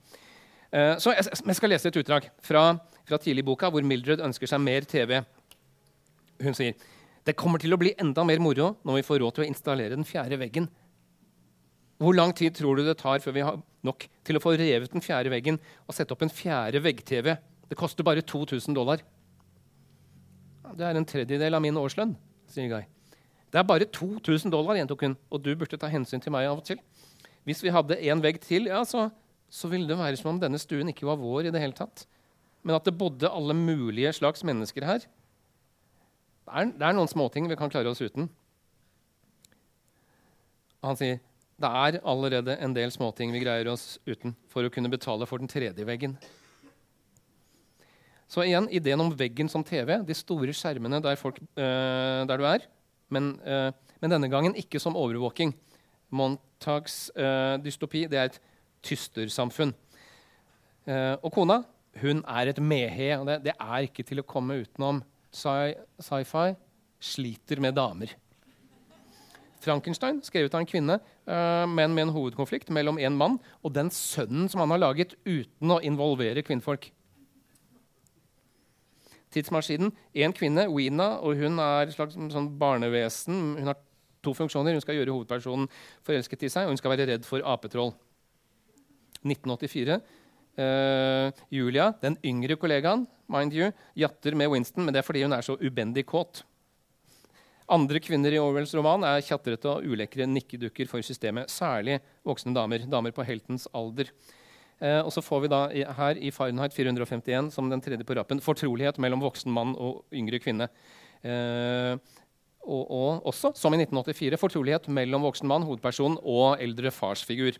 [0.75, 2.65] Uh, så jeg, jeg, skal lese et utdrag fra,
[3.07, 5.21] fra tidlig i boka, hvor Mildred ønsker seg mer TV.
[6.43, 6.75] Hun sier
[7.25, 9.97] det kommer til å bli enda mer moro når vi får råd til å installere
[9.97, 10.67] den fjerde veggen.
[12.05, 14.93] Hvor lang tid tror du det tar før vi har nok til å få revet
[14.93, 17.33] den fjerde veggen og sette opp en fjerde vegg-TV?
[17.71, 19.01] Det koster bare 2000 dollar.
[20.75, 22.13] Det er en tredjedel av min årslønn,
[22.51, 22.85] sier Guy.
[23.49, 26.61] Det er bare 2000 dollar, gjentok hun, og du burde ta hensyn til meg av
[26.61, 26.81] og til.
[27.47, 29.09] Hvis vi hadde en vegg til, ja, så
[29.55, 32.09] så ville det være som om denne stuen ikke var vår i det hele tatt.
[32.67, 35.05] Men at det bodde alle mulige slags mennesker her.
[36.45, 38.27] Det er, det er noen småting vi kan klare oss uten.
[40.83, 41.21] Og han sier
[41.65, 45.41] det er allerede en del småting vi greier oss uten for å kunne betale for
[45.41, 46.17] den tredje veggen.
[48.29, 52.47] Så igjen ideen om veggen som TV, de store skjermene der, folk, øh, der du
[52.49, 52.65] er.
[53.13, 55.55] Men, øh, men, denne gangen ikke som overvåking.
[56.11, 58.41] Montags øh, dystopi det er et
[58.85, 59.75] tystersamfunn.
[60.85, 61.63] Uh, og kona
[62.03, 63.15] hun er et mehe.
[63.17, 65.01] og det, det, er ikke til å komme utenom.
[65.33, 66.51] Sci-fi
[67.01, 68.13] sliter med damer.
[69.65, 70.99] Frankenstein, skrevet av en kvinne,
[71.29, 75.17] uh, men med en hovedkonflikt mellom en mann og den sønnen som han har laget
[75.25, 76.91] uten å involvere kvinnfolk.
[79.35, 79.91] Tidsmaskinen.
[80.15, 83.41] En kvinne, Weena, og hun er et slags sånn barnevesen.
[83.59, 83.81] Hun har
[84.25, 84.77] to funksjoner.
[84.77, 85.67] Hun skal gjøre hovedpersonen
[86.07, 87.95] forelsket i seg, og hun skal være redd for apetroll.
[89.25, 89.99] 1984.
[90.55, 95.25] Uh, eh, Julia, den yngre kollegaen, mind you, jatter med Winston, men det er fordi
[95.25, 96.45] hun er så ubendig kåt.
[97.73, 101.53] Andre kvinner i Orwells roman er tjatrete og ulekre nikkedukker for systemet.
[101.53, 102.85] Særlig voksne damer.
[102.91, 104.11] Damer på heltens alder.
[104.83, 105.63] Eh, og så får vi da
[105.97, 110.43] her i Fahrenheit 451 som den tredje på rappen fortrolighet mellom voksen mann og yngre
[110.43, 110.69] kvinne.
[111.25, 111.97] Eh,
[112.65, 117.59] og, og, også, som i 1984, fortrolighet mellom voksen mann, hovedperson, og eldre farsfigur.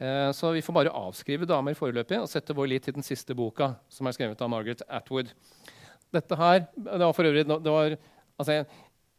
[0.00, 3.36] Eh, så vi får bare avskrive damer foreløpig og sette vår lit til den siste
[3.36, 5.32] boka, som er skrevet av Margaret Atwood.
[6.10, 7.98] Dette her, det var for øvrig, det var,
[8.40, 8.64] altså,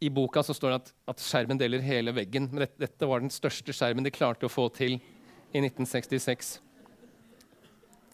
[0.02, 2.48] I boka så står det at, at, skjermen deler hele veggen.
[2.50, 6.56] Men dette, dette, var den største skjermen de klarte å få til i 1966.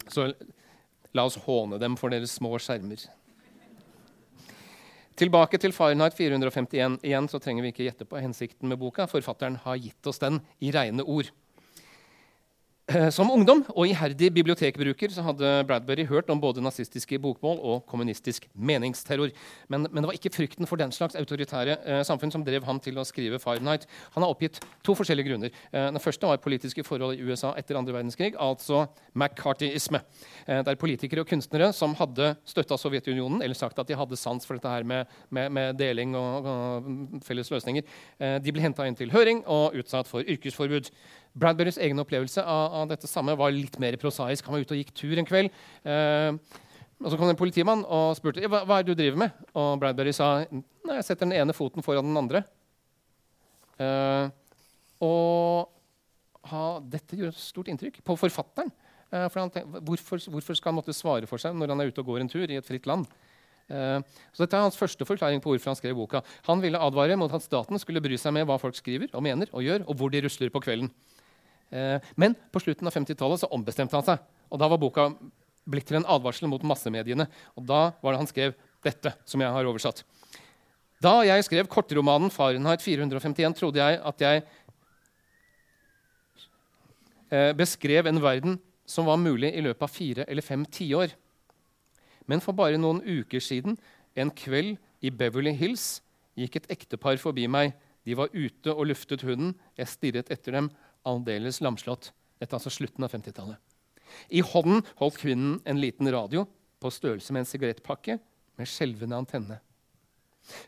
[0.08, 0.26] Så
[1.16, 3.06] la oss håne dem for deres små skjermer.
[5.18, 7.00] Tilbake til Fahrenheit 451.
[7.02, 9.08] Igjen så trenger vi ikke gjette på hensikten med boka.
[9.10, 11.32] Forfatteren har gitt oss den i reine ord.
[12.88, 17.82] Eh, som ungdom og iherdig bibliotekbruker så hadde Bradbury hørt om både nazistiske bokmål og
[17.90, 19.28] kommunistisk meningsterror.
[19.68, 22.80] Men, men, det var ikke frykten for den slags autoritære eh, samfunn som drev ham
[22.80, 23.84] til å skrive Fahrenheit.
[24.14, 25.52] Han har oppgitt to forskjellige grunner.
[25.68, 30.00] Eh, den første var politiske forhold i USA etter andre verdenskrig, altså McCarthyisme.
[30.46, 34.48] Eh, der politikere og kunstnere som hadde støtta Sovjetunionen, eller sagt at de hadde sans
[34.48, 36.92] for dette her med, med, med deling og, og,
[37.28, 37.84] felles løsninger,
[38.16, 40.88] eh, de ble henta inn til høring og utsatt for yrkesforbud.
[41.34, 44.46] Bradburys egen opplevelse av, av, dette samme var litt mer prosaisk.
[44.46, 45.52] Han var ute og gikk tur en kveld.
[45.84, 46.30] Eh,
[46.98, 49.46] og Så kom det en politimann og spurte hva, hva er det du driver med.
[49.54, 52.42] Og Bradbury sa nei, jeg setter den ene foten foran den andre.
[53.78, 54.26] Eh,
[55.06, 55.68] og
[56.50, 58.72] ha, dette gjorde stort inntrykk på forfatteren.
[59.12, 62.02] Eh, for tenkte, hvorfor, hvorfor, skal han måtte svare for seg når han er ute
[62.02, 63.06] og går en tur i et fritt land?
[63.68, 64.00] Uh,
[64.32, 66.22] så dette er hans første forklaring på hvorfor han skrev boka.
[66.46, 69.50] Han ville advare mot at staten skulle bry seg med hva folk skriver og mener
[69.52, 70.88] og gjør, og hvor de rusler på kvelden.
[71.70, 74.22] Eh, men på slutten av 50-tallet så ombestemte han seg.
[74.48, 75.10] Og da var boka
[75.68, 77.28] blitt til en advarsel mot massemediene.
[77.56, 80.04] Og da var det han skrev dette, som jeg har oversatt.
[81.02, 84.42] Da jeg skrev kortromanen 'Fahrenheit 451', trodde jeg at jeg
[87.30, 91.12] eh, beskrev en verden som var mulig i løpet av fire eller fem tiår.
[92.26, 93.78] Men for bare noen uker siden,
[94.16, 96.00] en kveld i Beverly Hills,
[96.36, 97.76] gikk et ektepar forbi meg.
[98.04, 99.54] De var ute og luftet hunden.
[99.76, 100.70] Jeg stirret etter dem
[101.08, 102.12] aldeles lamslått.
[102.38, 103.58] Dette er altså slutten av 50-tallet.
[104.32, 106.46] I hånden holdt kvinnen en liten radio
[106.80, 108.18] på størrelse med en sigarettpakke
[108.58, 109.58] med skjelvende antenne.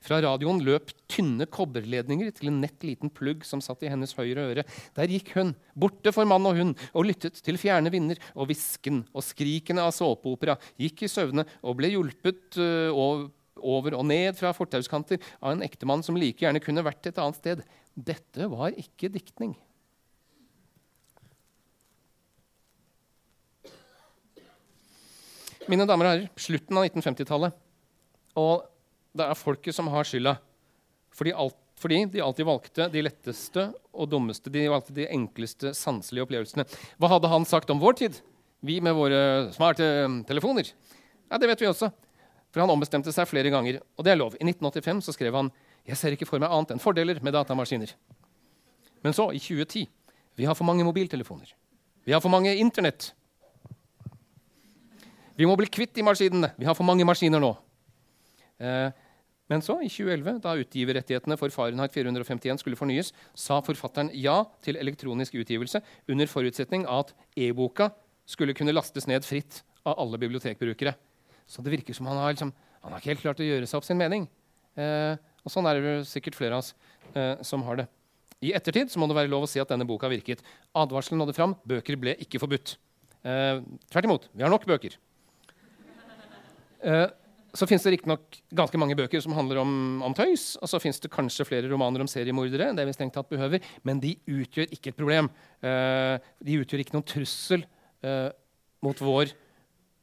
[0.05, 4.45] Fra radioen løp tynne kobberledninger til en nett liten plugg som satt i hennes høyre
[4.51, 4.65] øre.
[4.97, 9.03] Der gikk hun, borte for mann og hund, og lyttet til fjerne vinder, og hvisken
[9.15, 12.93] og skrikene av såpeopera, gikk i søvne og ble hjulpet uh,
[13.61, 17.41] over og ned fra fortauskanter av en ektemann som like gjerne kunne vært et annet
[17.41, 17.65] sted.
[17.95, 19.57] Dette var ikke diktning.
[25.71, 27.59] Mine damer og herrer, slutten av 1950-tallet.
[28.41, 28.65] Og
[29.15, 30.35] det er folket som har skylda.
[31.15, 36.27] Fordi, alt, fordi, de alltid valgte de letteste og dummeste, de valgte de enkleste sanselige
[36.27, 36.67] opplevelsene.
[36.99, 38.19] Hva hadde han sagt om vår tid?
[38.67, 39.21] Vi med våre
[39.55, 39.87] smarte
[40.29, 40.73] telefoner?
[41.31, 41.93] Ja, Det vet vi også.
[42.51, 43.79] For han ombestemte seg flere ganger.
[43.95, 44.35] Og det er lov.
[44.41, 45.53] I 1985 så skrev han
[45.87, 47.95] jeg ser ikke for meg annet enn fordeler med datamaskiner.
[49.07, 49.87] Men så, i 2010
[50.37, 51.55] vi har for mange mobiltelefoner.
[52.07, 53.13] Vi har for mange Internett.
[55.41, 56.51] Vi må bli kvitt de maskinene.
[56.61, 57.55] Vi har for mange maskiner nå.
[58.61, 58.91] Eh,
[59.51, 64.79] men så, i 2011, da utgiverrettighetene for Fahrenheit 451 skulle fornyes, sa forfatteren ja til
[64.79, 65.81] elektronisk utgivelse
[66.13, 67.89] under forutsetning av at e-boka
[68.29, 70.93] skulle kunne lastes ned fritt av alle bibliotekbrukere.
[71.49, 72.53] Så det virker som han har, liksom,
[72.85, 74.29] han har ikke helt klart å gjøre seg opp sin mening.
[74.77, 76.75] Eh, og sånn er det sikkert flere av oss
[77.17, 77.91] eh, som har det.
[78.45, 80.45] I ettertid så må det være lov å si at denne boka virket.
[80.77, 81.57] Advarselen nådde fram.
[81.69, 82.77] Bøker ble ikke forbudt.
[83.25, 84.31] Eh, tvert imot.
[84.37, 85.01] Vi har nok bøker.
[86.85, 87.07] Eh,
[87.57, 89.73] så fins det riktignok ganske mange bøker som handler om,
[90.07, 90.55] om tøys.
[90.63, 92.71] Og så fins det kanskje flere romaner om seriemordere.
[92.77, 95.31] det vi strengt tatt behøver, Men de utgjør ikke et problem.
[95.59, 97.67] Uh, de utgjør ikke noen trussel
[98.07, 98.31] uh,
[98.87, 99.35] mot vår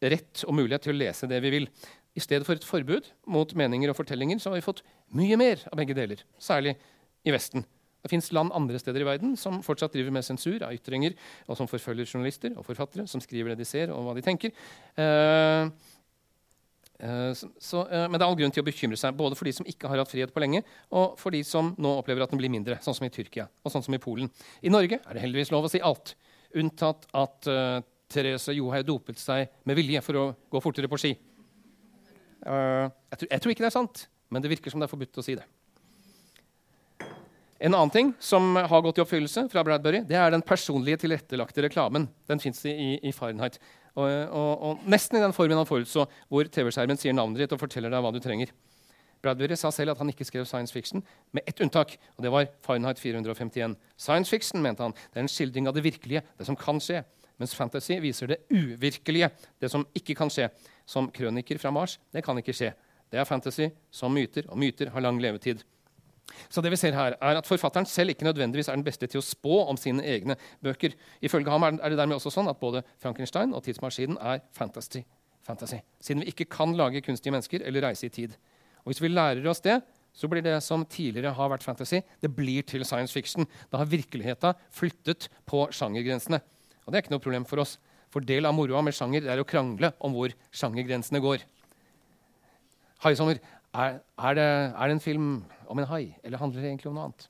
[0.03, 1.69] rett og mulighet til å lese det vi vil.
[2.17, 4.83] I stedet for et forbud mot meninger og fortellinger så har vi fått
[5.15, 6.23] mye mer av begge deler.
[6.41, 6.75] Særlig
[7.23, 7.63] i Vesten.
[8.03, 11.15] Det fins land andre steder i verden som fortsatt driver med sensur av ytringer,
[11.49, 14.53] og som forfølger journalister og forfattere som skriver det de ser, og hva de tenker.
[14.95, 15.71] Eh,
[16.97, 19.67] så, eh, men det er all grunn til å bekymre seg, både for de som
[19.69, 22.49] ikke har hatt frihet på lenge, og for de som nå opplever at den blir
[22.49, 24.31] mindre, sånn som i Tyrkia og sånn som i Polen.
[24.65, 26.15] I Norge er det heldigvis lov å si alt,
[26.57, 31.13] unntatt at uh, Therese Johaug dopet seg med vilje for å gå fortere på ski.
[32.47, 34.95] Uh, jeg, tror, jeg, tror, ikke det er sant, men det virker som det er
[34.95, 35.45] forbudt å si det.
[37.57, 41.63] En annen ting som har gått i oppfyllelse fra Bradbury, det er den personlige tilrettelagte
[41.65, 42.05] reklamen.
[42.29, 43.57] Den fins i, i Fahrenheit.
[43.97, 47.61] Og, og, og, nesten i den formen han forutså, hvor TV-skjermen sier navnet ditt og
[47.63, 48.53] forteller deg hva du trenger.
[49.25, 51.01] Bradbury sa selv at han ikke skrev science fiction,
[51.33, 51.97] med ett unntak.
[52.17, 53.75] og det var Fahrenheit 451.
[53.97, 57.03] Science fiction mente han, det er en skildring av det virkelige, det som kan skje.
[57.37, 59.29] Mens fantasy viser det uvirkelige,
[59.61, 60.49] det som ikke kan skje.
[60.85, 62.71] Som krøniker fra Mars, det kan ikke skje.
[63.11, 65.63] Det er fantasy som myter, og myter har lang levetid.
[66.49, 69.21] Så det vi ser her er at Forfatteren selv ikke nødvendigvis er den beste til
[69.21, 70.95] å spå om sine egne bøker.
[71.23, 75.03] Ifølge ham er det dermed også sånn at både Frankenstein og tidsmaskinen er fantasy.
[75.47, 75.79] fantasy.
[76.03, 78.35] Siden vi ikke kan lage kunstige mennesker eller reise i tid.
[78.83, 79.81] Og Hvis vi lærer oss det,
[80.17, 83.45] så blir det som tidligere har vært fantasy, det blir til science fiction.
[83.71, 86.39] Da har virkeligheten flyttet på sjangergrensene.
[86.85, 87.77] Og det er ikke noe problem for oss.
[88.09, 91.43] For del av moroa med sjanger er å krangle om hvor sjangergrensene går.
[93.03, 93.37] Haisommer,
[93.77, 95.25] Er, er, det, er, det, en film
[95.69, 97.27] om en hai, eller handler det egentlig om noe annet?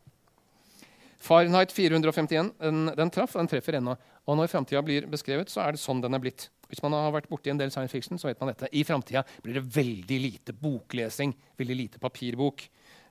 [1.20, 3.98] Fahrenheit 451 den, den traff, den treffer ennå.
[4.28, 6.48] Og når framtida blir beskrevet, så er det sånn den er blitt.
[6.70, 8.70] Hvis man har vært borti en del science fiction, så vet man dette.
[8.72, 12.64] I framtida blir det veldig lite boklesing, veldig lite papirbok.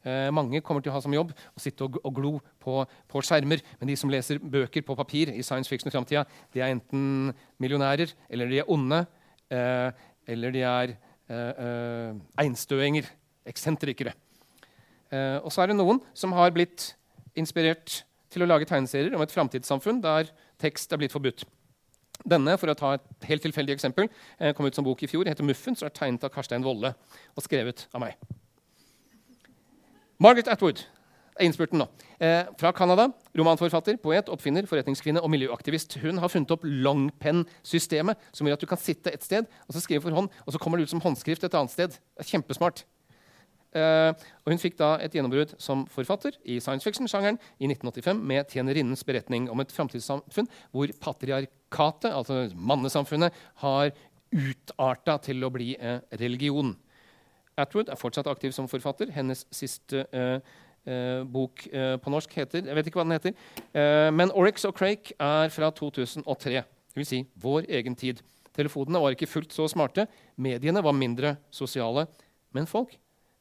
[0.07, 2.32] Eh, mange kommer til å ha som jobb å sitte og, og glo
[2.62, 2.78] på,
[3.11, 3.64] på, skjermer.
[3.80, 6.24] Men de som leser bøker på papir i science fiction i framtida,
[6.55, 9.03] de er enten millionærer, eller de er onde,
[9.51, 10.07] eh,
[10.37, 13.09] eller de er eh, eh einstøinger,
[13.49, 14.14] eksentrikere.
[15.12, 16.92] Eh, og så er det noen som har blitt
[17.38, 20.32] inspirert til å lage tegneserier om et framtidssamfunn der
[20.62, 21.44] tekst er blitt forbudt.
[22.24, 24.09] Denne for å ta et helt tilfeldig eksempel,
[24.40, 26.94] eh, kom ut som bok i fjor, heter 'Muffens' og er tegnet av Karstein Wolle
[27.36, 28.16] og skrevet av meg.
[30.18, 30.86] Margaret Atwood
[31.38, 31.86] er innspurten nå.
[32.18, 33.12] Eh, fra Canada.
[33.36, 36.01] Romanforfatter, poet, oppfinner, forretningskvinne og miljøaktivist.
[36.01, 39.82] Hun har funnet opp longpen-systemet, som gjør at du kan sitte et sted og så
[39.82, 41.90] skrive for hånd, og så kommer det ut som håndskrift et annet sted.
[41.90, 42.84] Det er kjempesmart.
[43.77, 48.49] Eh, og hun fikk da et gjennombrudd som forfatter i science fiction-sjangeren i 1985 med
[48.49, 53.91] 'Tjenerinnens beretning' om et framtidssamfunn hvor patriarkatet, altså mannesamfunnet, har
[54.33, 56.77] utarta til å bli eh, religion.
[57.57, 59.11] Atwood er fortsatt aktiv som forfatter.
[59.11, 60.41] Hennes siste uh,
[60.85, 64.12] uh, bok uh, på norsk heter Jeg vet ikke hva den heter.
[64.12, 66.53] men Oryx og Crake er fra 2003.
[66.61, 68.20] Det vil si vår egen tid.
[68.53, 70.07] Telefonene var ikke fullt så smarte.
[70.37, 72.07] Mediene var mindre sosiale.
[72.53, 72.93] Men folk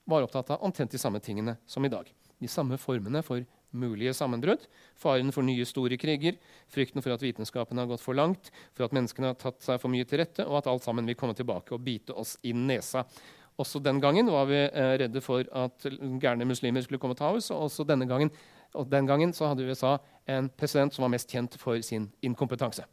[0.06, 2.10] var opptatt av omtrent de samme tingene som i dag.
[2.40, 3.46] De samme formene for
[3.76, 4.64] mulige sammenbrudd,
[4.96, 6.38] faren for nye store kriger,
[6.72, 9.92] frykten for at vitenskapen har gått for langt, for at menneskene har tatt seg for
[9.92, 13.04] mye til rette, og at alt sammen vil komme tilbake og bite oss i nesa.
[13.60, 15.88] Også den gangen var vi eh, redde for at
[16.22, 17.52] gærne muslimer skulle komme og ta oss.
[17.56, 18.32] Og også denne gangen,
[18.76, 19.96] og den gangen så hadde USA
[20.28, 22.84] en president som var mest kjent for sin inkompetanse.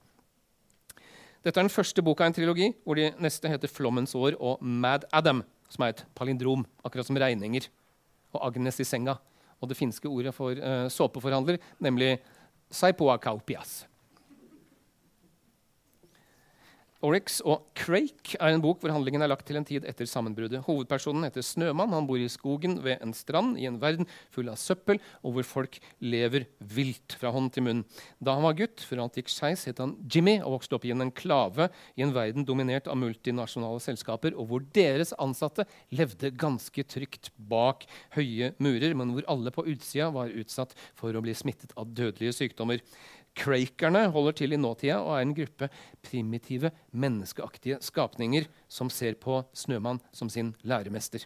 [1.43, 4.63] Dette er den første boka i en trilogi, hvor de neste heter 'Flommens år' og
[4.63, 5.43] 'Mad Adam',
[5.73, 7.69] som er et palindrom, akkurat som regninger
[8.33, 9.19] og 'Agnes i senga'.
[9.63, 12.19] Og det finske ordet for uh, såpeforhandler, nemlig
[12.71, 13.87] 'saipoakaupias'.
[17.03, 20.61] Oryx og Crake er en bok hvor handlingen er lagt til en tid etter sammenbruddet.
[20.69, 21.91] Hovedpersonen heter Snømann.
[21.91, 25.49] Han bor i skogen ved en strand i en verden full av søppel, og hvor
[25.49, 27.81] folk lever vilt fra hånd til munn.
[28.23, 30.93] Da han var gutt, før alt gikk skeis, het han Jimmy og vokste opp i
[30.95, 36.87] en enklave i en verden dominert av multinasjonale selskaper, og hvor deres ansatte levde ganske
[36.87, 41.75] trygt bak høye murer, men hvor alle på utsida var utsatt for å bli smittet
[41.75, 42.79] av dødelige sykdommer.
[43.39, 45.69] Crakerne holder til i nåtida og er en gruppe
[46.05, 51.25] primitive, menneskeaktige skapninger som ser på Snømann som sin læremester.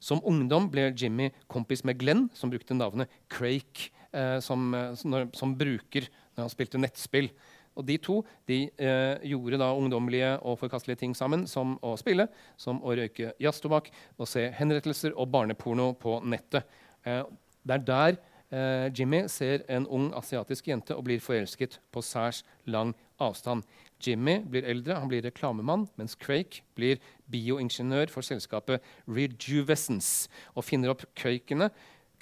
[0.00, 5.16] Som ungdom ble Jimmy kompis med Glenn, som brukte navnet Crake eh, som, eh, som,
[5.36, 7.30] som, bruker når han spilte nettspill.
[7.76, 12.28] Og De to de, eh, gjorde da ungdommelige og forkastelige ting sammen, som å spille,
[12.56, 16.64] som å røyke jazztobakk og se henrettelser og barneporno på nettet.
[17.04, 17.24] Eh,
[17.66, 18.18] det er der
[18.50, 23.64] eh, Jimmy ser en ung asiatisk jente og blir forelsket på særs lang avstand.
[24.02, 27.00] Jimmy blir eldre, han blir reklamemann, mens Craik blir
[27.32, 31.70] bioingeniør for selskapet Rejuvescence og finner opp Craikene,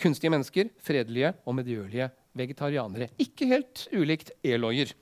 [0.00, 3.10] kunstige mennesker, fredelige og medgjørlige vegetarianere.
[3.22, 4.94] Ikke helt ulikt Eloyer.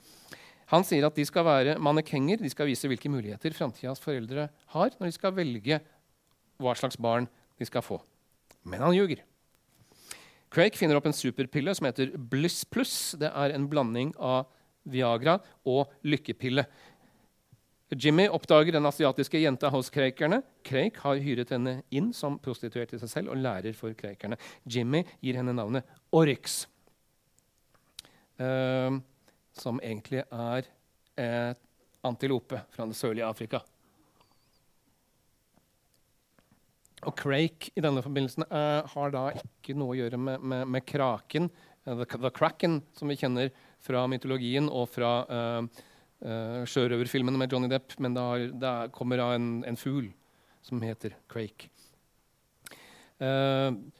[0.73, 4.95] Han sier at de skal være mannekenger, de skal vise hvilke muligheter framtidas foreldre har
[4.97, 5.81] når de skal velge
[6.63, 7.29] hva slags barn
[7.61, 7.99] de skal få.
[8.65, 9.21] Men han ljuger.
[10.53, 13.15] Craig finner opp en superpille som heter Bliss Plus.
[13.21, 14.51] Det er en blanding av
[14.85, 15.39] Viagra
[15.69, 16.67] og lykkepille.
[17.93, 20.41] Jimmy oppdager den asiatiske jenta hos Craikerne.
[20.65, 24.39] Craig har hyret henne inn som prostituert i seg selv og lærer for Craikerne.
[24.65, 26.63] Jimmy gir henne navnet Oryx,
[28.41, 28.97] uh,
[29.57, 30.69] som egentlig er
[31.21, 31.69] et
[32.03, 33.61] antilope fra det sørlige Afrika.
[37.03, 40.87] Og Crake i denne forbindelsen uh, har da ikke noe å gjøre med, med, med
[40.87, 41.49] kraken,
[41.89, 43.51] uh, the, the, Kraken, som vi kjenner
[43.83, 45.83] fra mytologien og fra uh,
[46.23, 50.13] sjørøverfilmene med Johnny Depp, men det kommer av en, en fugl
[50.63, 51.67] som heter Crake.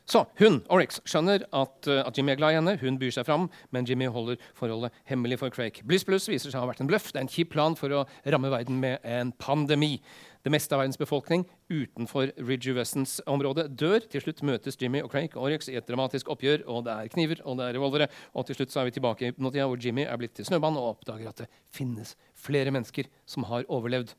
[0.07, 2.77] så hun, Oryx, skjønner at, at, Jimmy er glad i henne.
[2.79, 5.83] Hun byr seg fram, men Jimmy holder forholdet hemmelig for Crake.
[5.87, 7.11] Bliss Plus viser seg å ha vært en bløff.
[7.11, 9.97] Det er en kjip plan for å ramme verden med en pandemi.
[10.43, 14.03] Det meste av verdens befolkning utenfor Ridgevessens-området dør.
[14.11, 16.65] Til slutt møtes Jimmy og Craig Oryx i et dramatisk oppgjør.
[16.67, 18.09] og Det er kniver og det er revolvere.
[18.35, 20.79] Og til slutt så er vi tilbake i nåtida hvor Jimmy er blitt til snømann
[20.81, 24.17] og oppdager at det finnes flere mennesker som har overlevd.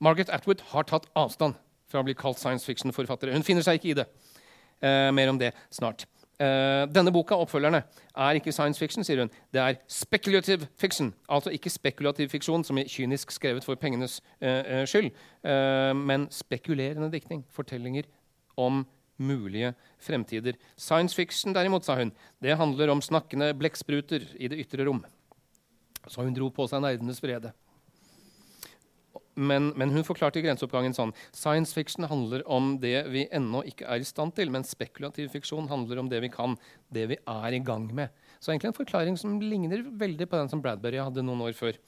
[0.00, 1.60] Margaret Atwood har tatt avstand
[1.90, 3.34] fra å bli kalt science fiction-forfattere.
[3.36, 4.08] Hun finner seg ikke i det.
[4.80, 6.06] Eh, mer om det snart.
[6.40, 7.82] Uh, denne boka, oppfølgerne,
[8.16, 9.32] er ikke science fiction, sier hun.
[9.52, 11.12] Det er speculative fiction.
[11.28, 15.12] Altså ikke spekulativ fiksjon, som er kynisk skrevet for pengenes uh, uh, skyld,
[16.00, 17.44] men spekulerende diktning.
[17.52, 18.08] Fortellinger
[18.56, 18.86] om
[19.20, 20.56] mulige fremtider.
[20.76, 22.12] Science fiction derimot, sa hun,
[22.42, 25.04] det handler om snakkende blekkspruter i det ytre rom.
[26.08, 27.52] Så hun dro på seg nerdenes vrede.
[29.38, 33.86] Men, men, hun forklarte i grenseoppgangen sånn Science fiction handler om det vi ennå ikke
[33.86, 36.56] er i stand til, men spekulativ fiksjon handler om det vi kan,
[36.90, 38.10] det vi er i gang med.
[38.42, 41.78] Så egentlig en forklaring som ligner veldig på den som Bradbury hadde noen år før.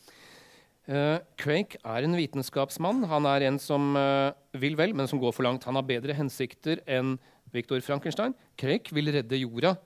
[0.82, 3.04] Uh, Craig er en vitenskapsmann.
[3.10, 5.66] Han er en som uh, vil vel, men som går for langt.
[5.68, 7.16] Han har bedre hensikter enn
[7.54, 8.34] Viktor Frankenstein.
[8.58, 9.76] Craig vil redde jorda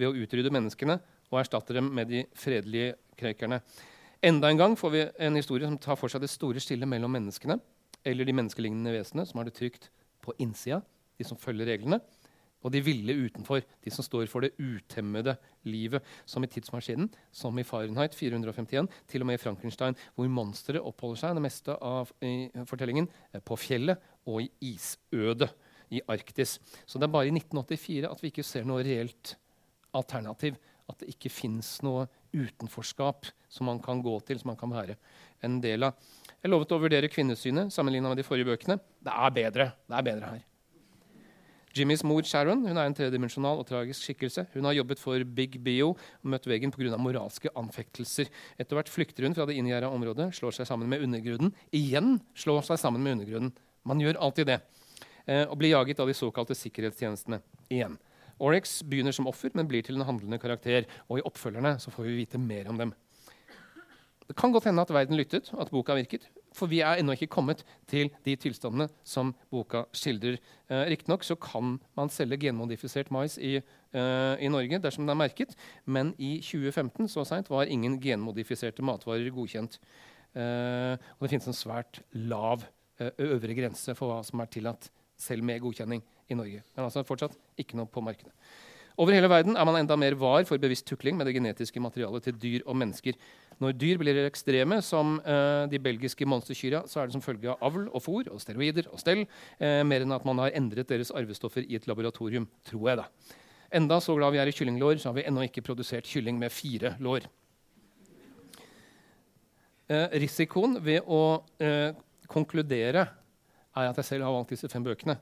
[0.00, 0.98] ved å utrydde menneskene
[1.30, 3.60] og erstatte dem med de fredelige krekerne.
[4.20, 7.14] Enda en gang får vi en historie som tar for seg det store skillet mellom
[7.16, 7.56] menneskene
[8.04, 9.86] eller de menneskelignende vesenene som har det trygt
[10.20, 10.82] på innsida,
[11.16, 11.96] de som følger reglene,
[12.60, 17.56] og de ville utenfor, de som står for det utemmede livet, som i tidsmaskinen, som
[17.56, 22.12] i Fahrenheit 451, til og med i Frankenstein, hvor monsteret oppholder seg det meste av
[22.68, 25.48] fortellingen eh, på fjellet og i isødet
[25.96, 26.58] i Arktis.
[26.84, 29.38] Så det er bare i 1984 at vi ikke ser noe reelt
[29.96, 30.60] alternativ.
[30.90, 34.98] At det ikke fins noe utenforskap som man kan gå til, som man kan være
[35.46, 35.96] en del av.
[36.40, 38.78] Jeg lovet å vurdere kvinnesynet sammenligna med de forrige bøkene.
[39.00, 39.72] Det er bedre.
[39.88, 40.46] Det er bedre her.
[41.70, 44.48] Jimmys mor Sharon hun er en tredimensjonal og tragisk skikkelse.
[44.56, 46.96] Hun har jobbet for Big Bio og møtt veggen pga.
[46.98, 48.26] moralske anfektelser.
[48.58, 51.54] Etter hvert flykter hun fra det inngjerda området, slår seg sammen med undergrunnen.
[51.70, 53.52] Igjen slår seg sammen med undergrunnen.
[53.86, 54.60] Man gjør alltid det.
[55.26, 57.38] Eh, og blir jaget av de såkalte sikkerhetstjenestene
[57.70, 57.94] igjen.
[58.40, 60.88] Oryx begynner som offer, men blir til en handlende karakter.
[61.08, 62.94] Og i oppfølgerne så får vi vite mer om dem.
[64.30, 66.28] Det kan godt hende at verden lyttet, at boka virket.
[66.54, 70.38] For vi er ennå ikke kommet til de tilstandene som boka skildrer.
[70.70, 75.56] Eh, Riktignok kan man selge genmodifisert mais i, eh, i, Norge dersom den er merket,
[75.84, 79.80] men i 2015 så sent, var ingen genmodifiserte matvarer godkjent.
[80.34, 82.62] Eh, og det finnes en svært lav
[83.00, 86.62] eh, øvre grense for hva som er tillatt, selv med godkjenning i Norge.
[86.76, 88.32] Men altså fortsatt ikke noe på markedet.
[89.00, 92.26] Over hele verden er man enda mer var for bevisst tukling med det genetiske materialet
[92.26, 93.16] til dyr og mennesker.
[93.60, 97.62] Når dyr blir ekstreme, som eh, de belgiske monsterkyrne, så er det som følge av
[97.64, 99.22] avl og fôr og steroider og stell,
[99.56, 103.00] eh, mer enn at man har endret deres arvestoffer i et laboratorium, tror jeg.
[103.00, 103.36] da.
[103.80, 106.52] Enda så glad vi er i kyllinglår, så har vi ennå ikke produsert kylling med
[106.52, 107.28] fire lår.
[109.88, 111.40] Eh, risikoen ved å
[112.30, 113.08] konkludere
[113.76, 115.16] er at jeg selv har valgt disse fem bøkene.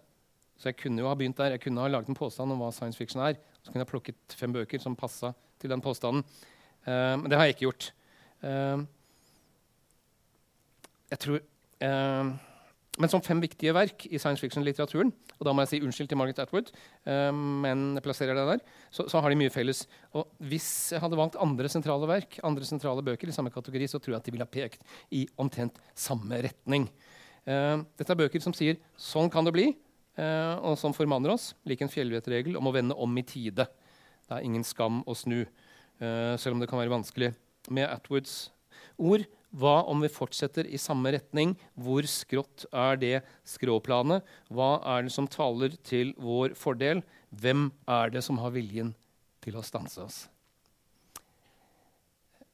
[0.58, 1.54] Så jeg kunne jo ha begynt der.
[1.54, 3.38] Jeg kunne ha laget en påstand om hva science fiction er.
[3.62, 5.32] Så kunne jeg plukket fem bøker som passa
[5.62, 6.24] til den påstanden.
[6.86, 7.92] Uh, men det har jeg ikke gjort.
[8.42, 8.82] Uh,
[11.08, 12.30] jeg tror uh,
[12.98, 16.18] Men som fem viktige verk i science fiction-litteraturen Og da må jeg si unnskyld til
[16.18, 16.70] Margaret Atwood,
[17.06, 18.62] men jeg plasserer det der.
[18.90, 19.84] Så, så, har de mye felles.
[20.18, 24.00] Og hvis jeg hadde valgt andre sentrale verk, andre sentrale bøker i samme kategori, så
[24.02, 24.82] tror jeg at de ville ha pekt
[25.14, 26.88] i omtrent samme retning.
[27.46, 29.68] dette er bøker som sier sånn kan det bli.
[30.18, 33.68] Eh, og som formaner oss, lik en fjellvettregel, om å vende om i tide.
[34.26, 35.42] Det er ingen skam å snu,
[36.00, 37.34] eh, selv om det kan være vanskelig.
[37.70, 38.50] Med Atwoods
[38.98, 41.54] ord hva om vi fortsetter i samme retning?
[41.72, 44.26] Hvor skrått er det skråplanet?
[44.52, 47.00] Hva er det som taler til vår fordel?
[47.32, 48.94] Hvem er det som har viljen
[49.40, 50.18] til å stanse oss?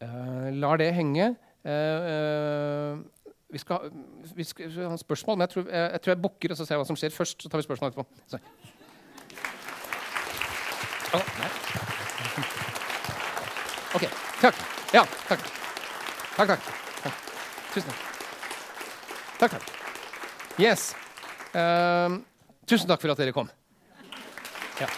[0.03, 1.33] Uh, lar det henge.
[1.67, 3.91] Uh, uh, vi skal,
[4.35, 6.83] vi skal, ha spørsmål, men jeg tror jeg, jeg, jeg bukker og så ser jeg
[6.83, 7.43] hva som skjer først.
[7.43, 8.07] Så tar vi spørsmål etterpå.
[8.27, 8.39] Så.
[13.95, 14.09] OK.
[14.41, 14.55] Takk.
[14.95, 15.05] Ja.
[15.29, 15.47] Takk,
[16.37, 16.49] takk.
[16.49, 16.61] takk.
[17.75, 18.03] Tusen takk.
[19.39, 19.65] Takk, takk.
[20.59, 20.95] Yes.
[21.55, 22.19] Uh,
[22.67, 23.51] tusen takk for at dere kom.
[24.81, 24.91] Ja.